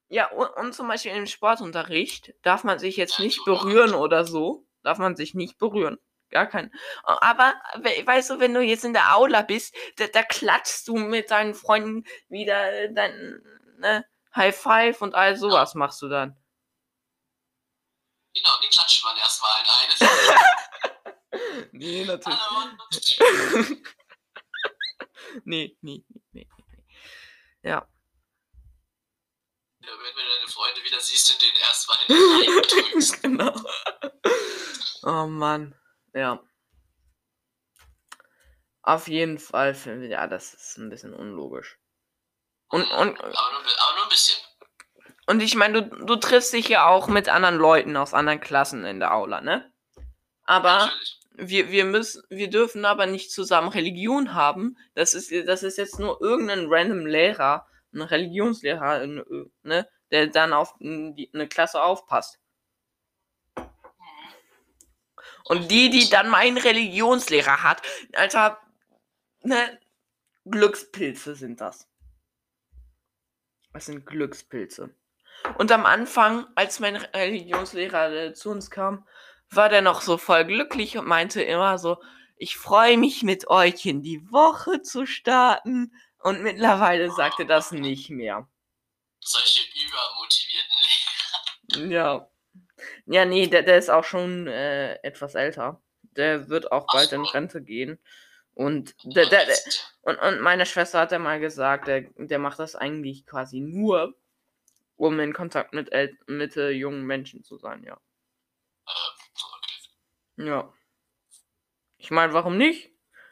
Ja, 0.09 0.27
und, 0.31 0.49
und 0.57 0.73
zum 0.75 0.87
Beispiel 0.89 1.12
im 1.12 1.27
Sportunterricht 1.27 2.35
darf 2.43 2.62
man 2.62 2.79
sich 2.79 2.97
jetzt 2.97 3.19
nicht 3.19 3.43
berühren 3.45 3.95
oder 3.95 4.25
so. 4.25 4.67
Darf 4.83 4.99
man 4.99 5.17
sich 5.17 5.35
nicht 5.35 5.59
berühren. 5.59 5.99
Gar 6.31 6.47
kein. 6.47 6.71
Aber, 7.05 7.55
we- 7.77 8.07
weißt 8.07 8.31
du, 8.31 8.41
wenn 8.41 8.53
du 8.53 8.61
jetzt 8.61 8.85
in 8.85 8.93
der 8.93 9.17
Aula 9.17 9.43
bist, 9.43 9.75
da, 9.97 10.07
da 10.09 10.23
klatschst 10.23 10.87
du 10.89 10.97
mit 10.97 11.31
deinen 11.31 11.55
Freunden 11.55 12.05
wieder 12.29 12.89
dein 12.89 13.41
ne, 13.79 14.05
High 14.35 14.55
Five 14.57 15.01
und 15.03 15.15
all 15.15 15.37
sowas 15.37 15.75
machst 15.75 16.03
du 16.03 16.09
dann. 16.09 16.37
Genau, 18.37 18.51
die 18.62 18.68
klatscht 18.68 19.03
man 19.03 19.16
erstmal 19.16 19.62
in 19.62 19.68
eine. 19.70 19.94
Nee, 21.72 22.05
natürlich. 22.05 22.38
Hallo. 22.38 23.77
Nee, 25.44 25.77
nee, 25.83 26.05
nee, 26.09 26.25
nee. 26.33 26.49
Ja. 27.62 27.87
Ja, 29.81 29.88
wenn 29.90 30.14
du 30.14 30.35
deine 30.37 30.49
Freunde 30.49 30.83
wieder 30.85 31.01
siehst 31.01 31.33
und 31.33 31.42
den 31.42 31.57
erstmal 31.57 31.99
in 32.09 32.14
den 32.42 32.62
drückst. 32.62 33.22
genau. 33.22 33.53
Oh 35.03 35.27
Mann. 35.27 35.75
Ja. 36.14 36.42
Auf 38.83 39.09
jeden 39.09 39.38
Fall 39.38 39.75
finden 39.75 40.03
wir, 40.03 40.09
ja, 40.09 40.27
das 40.27 40.55
ist 40.55 40.79
ein 40.79 40.88
bisschen 40.88 41.12
unlogisch. 41.12 41.79
Und, 42.68 42.83
und, 42.83 43.20
Aber 43.20 43.29
nur, 43.29 43.35
aber 43.35 43.94
nur 43.96 44.05
ein 44.05 44.09
bisschen. 44.09 44.40
Und 45.27 45.43
ich 45.43 45.57
meine, 45.57 45.83
du, 45.83 46.05
du 46.05 46.17
triffst 46.17 46.53
dich 46.53 46.69
ja 46.69 46.87
auch 46.87 47.09
mit 47.09 47.29
anderen 47.29 47.57
Leuten 47.57 47.97
aus 47.97 48.15
anderen 48.15 48.41
Klassen 48.41 48.85
in 48.85 49.01
der 49.01 49.15
Aula, 49.15 49.41
ne? 49.41 49.71
Aber 50.45 50.91
wir, 51.35 51.71
wir 51.71 51.85
müssen, 51.85 52.23
wir 52.31 52.49
dürfen 52.49 52.85
aber 52.85 53.07
nicht 53.07 53.33
zusammen 53.33 53.69
Religion 53.69 54.35
haben. 54.35 54.77
Das 54.95 55.15
ist, 55.15 55.33
das 55.47 55.62
ist 55.62 55.79
jetzt 55.79 55.99
nur 55.99 56.21
irgendein 56.21 56.67
random 56.69 57.07
Lehrer, 57.07 57.67
ein 57.93 58.03
Religionslehrer, 58.03 59.07
ne, 59.62 59.89
der 60.11 60.27
dann 60.29 60.53
auf 60.53 60.75
die, 60.79 61.31
eine 61.33 61.49
Klasse 61.49 61.83
aufpasst. 61.83 62.39
Und 65.45 65.71
die, 65.71 65.91
die 65.91 66.09
dann 66.09 66.29
meinen 66.29 66.59
Religionslehrer 66.59 67.62
hat, 67.62 67.83
Alter, 68.15 68.61
ne, 69.43 69.79
Glückspilze 70.45 71.35
sind 71.35 71.61
das. 71.61 71.89
Das 73.73 73.87
sind 73.87 74.07
Glückspilze. 74.07 74.95
Und 75.59 75.72
am 75.72 75.87
Anfang, 75.87 76.46
als 76.55 76.81
mein 76.81 76.96
Religionslehrer 76.96 78.12
äh, 78.12 78.33
zu 78.35 78.51
uns 78.51 78.70
kam, 78.70 79.07
war 79.51 79.68
der 79.68 79.83
noch 79.83 80.01
so 80.01 80.18
voll 80.18 80.44
glücklich 80.44 80.99
und 80.99 81.07
meinte 81.07 81.42
immer 81.42 81.79
so, 81.79 81.99
ich 82.37 82.57
freue 82.57 82.99
mich 82.99 83.22
mit 83.22 83.49
euch 83.49 83.87
in 83.87 84.03
die 84.03 84.31
Woche 84.31 84.83
zu 84.83 85.07
starten. 85.07 85.92
Und 86.18 86.42
mittlerweile 86.42 87.11
sagt 87.11 87.38
er 87.38 87.46
das 87.46 87.72
nicht 87.72 88.11
mehr. 88.11 88.49
Solche 89.20 89.62
übermotivierten 91.70 91.88
Lehrer. 91.88 91.92
Ja. 91.92 92.31
Ja, 93.07 93.25
nee, 93.25 93.46
der, 93.46 93.62
der 93.62 93.79
ist 93.79 93.90
auch 93.90 94.05
schon 94.05 94.49
äh, 94.49 94.94
etwas 95.03 95.35
älter. 95.35 95.81
Der 96.03 96.49
wird 96.49 96.72
auch 96.72 96.87
bald 96.92 97.12
in 97.12 97.25
Rente 97.25 97.62
gehen. 97.62 97.99
Und, 98.55 98.94
der, 99.05 99.27
der, 99.27 99.46
der, 99.46 99.57
und, 100.03 100.16
und 100.16 100.40
meine 100.40 100.66
Schwester 100.66 101.01
hat 101.01 101.12
ja 101.12 101.18
mal 101.18 101.40
gesagt, 101.40 101.88
der, 101.88 102.03
der 102.16 102.38
macht 102.38 102.59
das 102.59 102.75
eigentlich 102.75 103.27
quasi 103.27 103.61
nur, 103.61 104.14
um 104.97 105.19
in 105.21 105.33
Kontakt 105.33 105.73
mit, 105.75 105.93
äl 105.93 106.17
mit 106.27 106.57
äh, 106.57 106.71
jungen 106.71 107.05
Menschen 107.05 107.45
zu 107.45 107.59
sein, 107.59 107.83
ja. 107.85 107.99
Ja. 110.37 110.73
Ich 111.99 112.11
meine, 112.11 112.33
warum 112.33 112.57
nicht? 112.57 112.91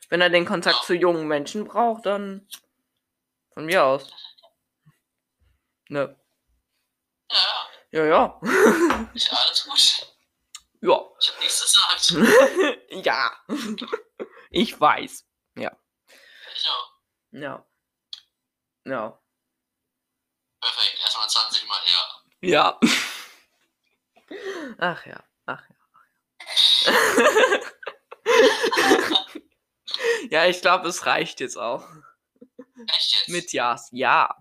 Wenn 0.08 0.20
er 0.20 0.30
den 0.30 0.46
Kontakt 0.46 0.84
zu 0.84 0.94
jungen 0.94 1.26
Menschen 1.28 1.64
braucht, 1.64 2.06
dann 2.06 2.46
von 3.52 3.66
mir 3.66 3.84
aus. 3.84 4.10
Ne. 5.88 6.16
Ja, 7.30 7.68
Ja, 7.90 8.04
ja. 8.06 8.40
ist 9.14 9.30
ja 9.30 9.38
alles 9.38 9.64
gut. 9.64 10.16
ja. 10.80 11.10
Ich 11.20 11.30
hab 11.30 11.40
nichts 11.40 11.60
gesagt. 11.62 12.80
ja. 13.06 13.32
ich 14.50 14.80
weiß. 14.80 15.26
Ich 15.56 16.70
auch. 16.70 16.92
Ja. 17.32 17.66
Ja. 18.84 19.18
Perfekt. 20.60 20.93
Erstmal 21.24 21.28
20 21.28 21.68
Mal 21.68 21.80
ja. 22.42 22.78
Ja. 22.78 22.80
Ach 24.78 25.06
ja. 25.06 25.24
Ach 25.46 25.62
ja. 25.68 25.76
Ach 26.86 26.86
ja. 26.86 27.24
ja, 30.30 30.46
ich 30.46 30.60
glaube, 30.60 30.88
es 30.88 31.06
reicht 31.06 31.40
jetzt 31.40 31.56
auch. 31.56 31.88
Echt 32.94 33.12
jetzt? 33.14 33.28
Mit 33.28 33.52
Jas. 33.52 33.88
Ja. 33.92 34.36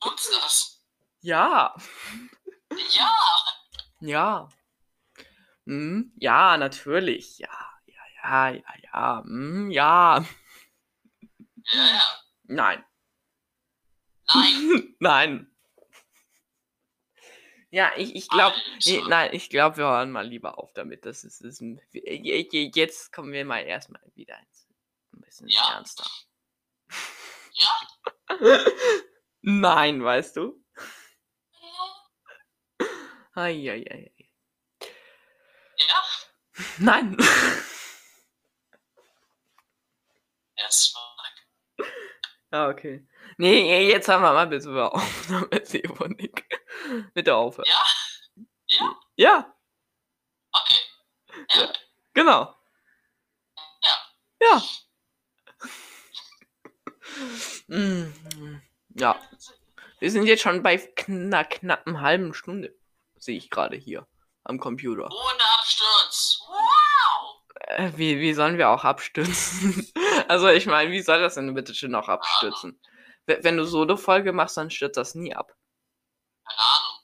Tut's 0.00 0.30
das? 0.30 0.82
Ja. 1.20 1.74
Ja. 2.90 3.14
Ja. 4.00 4.48
Hm, 5.66 6.12
ja, 6.16 6.56
natürlich. 6.56 7.38
Ja. 7.38 7.48
Ja, 7.86 8.02
ja, 8.24 8.48
ja, 8.50 8.74
ja. 8.82 9.22
Hm, 9.24 9.70
ja. 9.70 10.24
Ja, 11.64 11.86
ja. 11.86 12.02
Nein. 12.44 12.84
Nein. 14.34 14.94
Nein. 15.00 15.50
Ja, 17.70 17.92
ich, 17.96 18.14
ich 18.14 18.28
glaube, 18.28 18.56
nein, 19.08 19.30
ich 19.34 19.50
glaube, 19.50 19.76
wir 19.78 19.84
hören 19.86 20.10
mal 20.12 20.26
lieber 20.26 20.56
auf 20.58 20.72
damit. 20.72 21.04
Das 21.04 21.24
ist, 21.24 21.40
ist 21.42 21.60
ein, 21.60 21.80
je- 21.92 22.48
je- 22.50 22.70
jetzt 22.74 23.12
kommen 23.12 23.32
wir 23.32 23.44
mal 23.44 23.58
erstmal 23.64 24.00
wieder 24.14 24.36
ein 24.36 25.20
bisschen 25.20 25.48
Ja. 25.48 25.74
ernster. 25.74 26.08
Ja. 27.52 27.68
Nein, 29.42 30.02
weißt 30.02 30.36
du? 30.36 30.64
Eieiei. 33.34 34.12
Ja. 35.76 36.04
Nein. 36.78 37.16
Erstmal. 40.56 41.02
Ah, 42.56 42.68
okay. 42.70 43.06
Nee, 43.38 43.88
jetzt 43.90 44.08
haben 44.08 44.22
wir 44.22 44.32
mal 44.32 44.46
bitte 44.46 44.68
mal 44.68 44.86
auf 44.88 45.26
damit, 45.28 45.74
Evonik. 45.74 46.44
Bitte 47.14 47.34
aufhören. 47.34 47.68
Ja. 47.68 47.82
Ja. 48.68 48.96
Ja, 49.16 49.54
Okay. 50.52 51.68
genau. 52.14 52.54
Ja. 53.82 53.94
Ja. 54.42 54.62
Mm, 57.68 58.60
Ja. 58.94 59.20
Wir 59.98 60.10
sind 60.10 60.26
jetzt 60.26 60.42
schon 60.42 60.62
bei 60.62 60.76
kna 60.76 61.44
knappen 61.44 62.00
halben 62.00 62.34
Stunde. 62.34 62.74
Sehe 63.18 63.36
ich 63.36 63.50
gerade 63.50 63.76
hier 63.76 64.06
am 64.44 64.58
Computer. 64.60 65.06
Ohne 65.06 65.42
Absturz. 65.58 66.40
Wow. 66.46 67.42
Äh, 67.60 67.92
wie, 67.96 68.20
wie 68.20 68.34
sollen 68.34 68.58
wir 68.58 68.68
auch 68.70 68.84
abstürzen? 68.84 69.90
Also 70.28 70.48
ich 70.48 70.66
meine, 70.66 70.90
wie 70.90 71.00
soll 71.02 71.20
das 71.20 71.34
denn 71.34 71.54
bitte 71.54 71.74
schön 71.74 71.94
auch 71.94 72.08
abstürzen? 72.08 72.80
We- 73.26 73.38
Wenn 73.42 73.56
du 73.56 73.64
Solo-Folge 73.64 74.32
machst, 74.32 74.56
dann 74.56 74.70
stürzt 74.70 74.96
das 74.96 75.14
nie 75.14 75.34
ab. 75.34 75.54
Keine 76.46 76.60
Ahnung. 76.60 77.00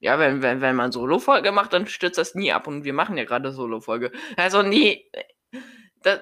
Ja, 0.00 0.18
wenn, 0.18 0.42
wenn, 0.42 0.60
wenn 0.60 0.76
man 0.76 0.92
Solo-Folge 0.92 1.50
macht, 1.52 1.72
dann 1.72 1.86
stürzt 1.86 2.18
das 2.18 2.34
nie 2.34 2.52
ab. 2.52 2.66
Und 2.66 2.84
wir 2.84 2.92
machen 2.92 3.16
ja 3.16 3.24
gerade 3.24 3.52
Solo-Folge. 3.52 4.12
Also 4.36 4.62
nee. 4.62 5.10
Das, 6.02 6.20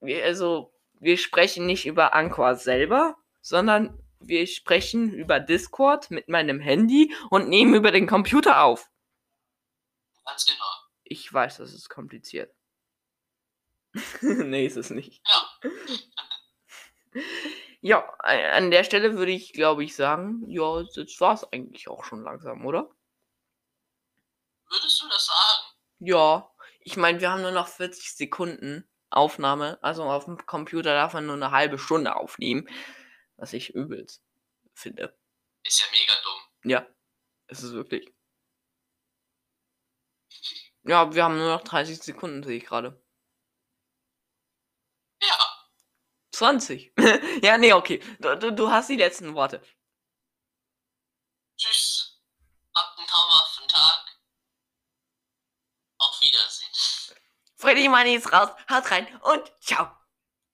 wir, 0.00 0.24
also, 0.24 0.74
wir 0.98 1.16
sprechen 1.16 1.66
nicht 1.66 1.86
über 1.86 2.14
Anchor 2.14 2.56
selber, 2.56 3.16
sondern 3.40 4.00
wir 4.18 4.46
sprechen 4.46 5.12
über 5.12 5.38
Discord 5.38 6.10
mit 6.10 6.28
meinem 6.28 6.58
Handy 6.58 7.14
und 7.30 7.48
nehmen 7.48 7.74
über 7.74 7.92
den 7.92 8.06
Computer 8.06 8.62
auf. 8.62 8.90
Ganz 10.24 10.46
genau. 10.46 10.64
Ich 11.04 11.32
weiß, 11.32 11.58
das 11.58 11.72
ist 11.74 11.88
kompliziert. 11.90 12.52
nee, 14.22 14.66
ist 14.66 14.76
es 14.76 14.90
nicht. 14.90 15.22
Ja. 15.28 15.70
Ja, 17.80 17.98
a- 18.20 18.56
an 18.56 18.70
der 18.70 18.82
Stelle 18.84 19.16
würde 19.16 19.32
ich, 19.32 19.52
glaube 19.52 19.84
ich, 19.84 19.94
sagen, 19.94 20.42
ja, 20.48 20.82
das 20.82 21.20
war 21.20 21.34
es 21.34 21.44
eigentlich 21.52 21.88
auch 21.88 22.04
schon 22.04 22.22
langsam, 22.22 22.64
oder? 22.66 22.90
Würdest 24.68 25.02
du 25.02 25.08
das 25.08 25.26
sagen? 25.26 25.62
Ja, 26.00 26.50
ich 26.80 26.96
meine, 26.96 27.20
wir 27.20 27.30
haben 27.30 27.42
nur 27.42 27.50
noch 27.52 27.68
40 27.68 28.12
Sekunden 28.14 28.86
Aufnahme. 29.10 29.78
Also 29.82 30.04
auf 30.04 30.24
dem 30.26 30.44
Computer 30.46 30.92
darf 30.94 31.14
man 31.14 31.26
nur 31.26 31.36
eine 31.36 31.50
halbe 31.50 31.78
Stunde 31.78 32.16
aufnehmen. 32.16 32.68
Was 33.36 33.52
ich 33.52 33.74
übelst 33.74 34.22
finde. 34.74 35.16
Ist 35.64 35.80
ja 35.80 35.86
mega 35.92 36.14
dumm. 36.24 36.70
Ja, 36.72 36.86
es 37.48 37.62
ist 37.62 37.72
wirklich. 37.74 38.12
Ja, 40.84 41.14
wir 41.14 41.24
haben 41.24 41.36
nur 41.36 41.50
noch 41.50 41.62
30 41.62 41.98
Sekunden, 42.02 42.42
sehe 42.42 42.56
ich 42.56 42.64
gerade. 42.64 42.98
Ja. 45.20 45.64
20. 46.36 46.92
ja, 47.42 47.58
nee, 47.58 47.72
okay. 47.72 48.00
Du, 48.18 48.36
du, 48.36 48.52
du 48.52 48.70
hast 48.70 48.88
die 48.88 48.96
letzten 48.96 49.34
Worte. 49.34 49.62
Tschüss. 51.56 52.20
Habt 52.74 52.98
einen 52.98 53.06
traumhaften 53.06 53.68
Tag. 53.68 54.18
Auf 55.98 56.20
Wiedersehen. 56.22 56.68
Freddy 57.56 57.88
Money 57.88 58.16
ist 58.16 58.32
raus. 58.32 58.50
Haut 58.68 58.90
rein 58.90 59.06
und 59.22 59.52
ciao. 59.60 60.03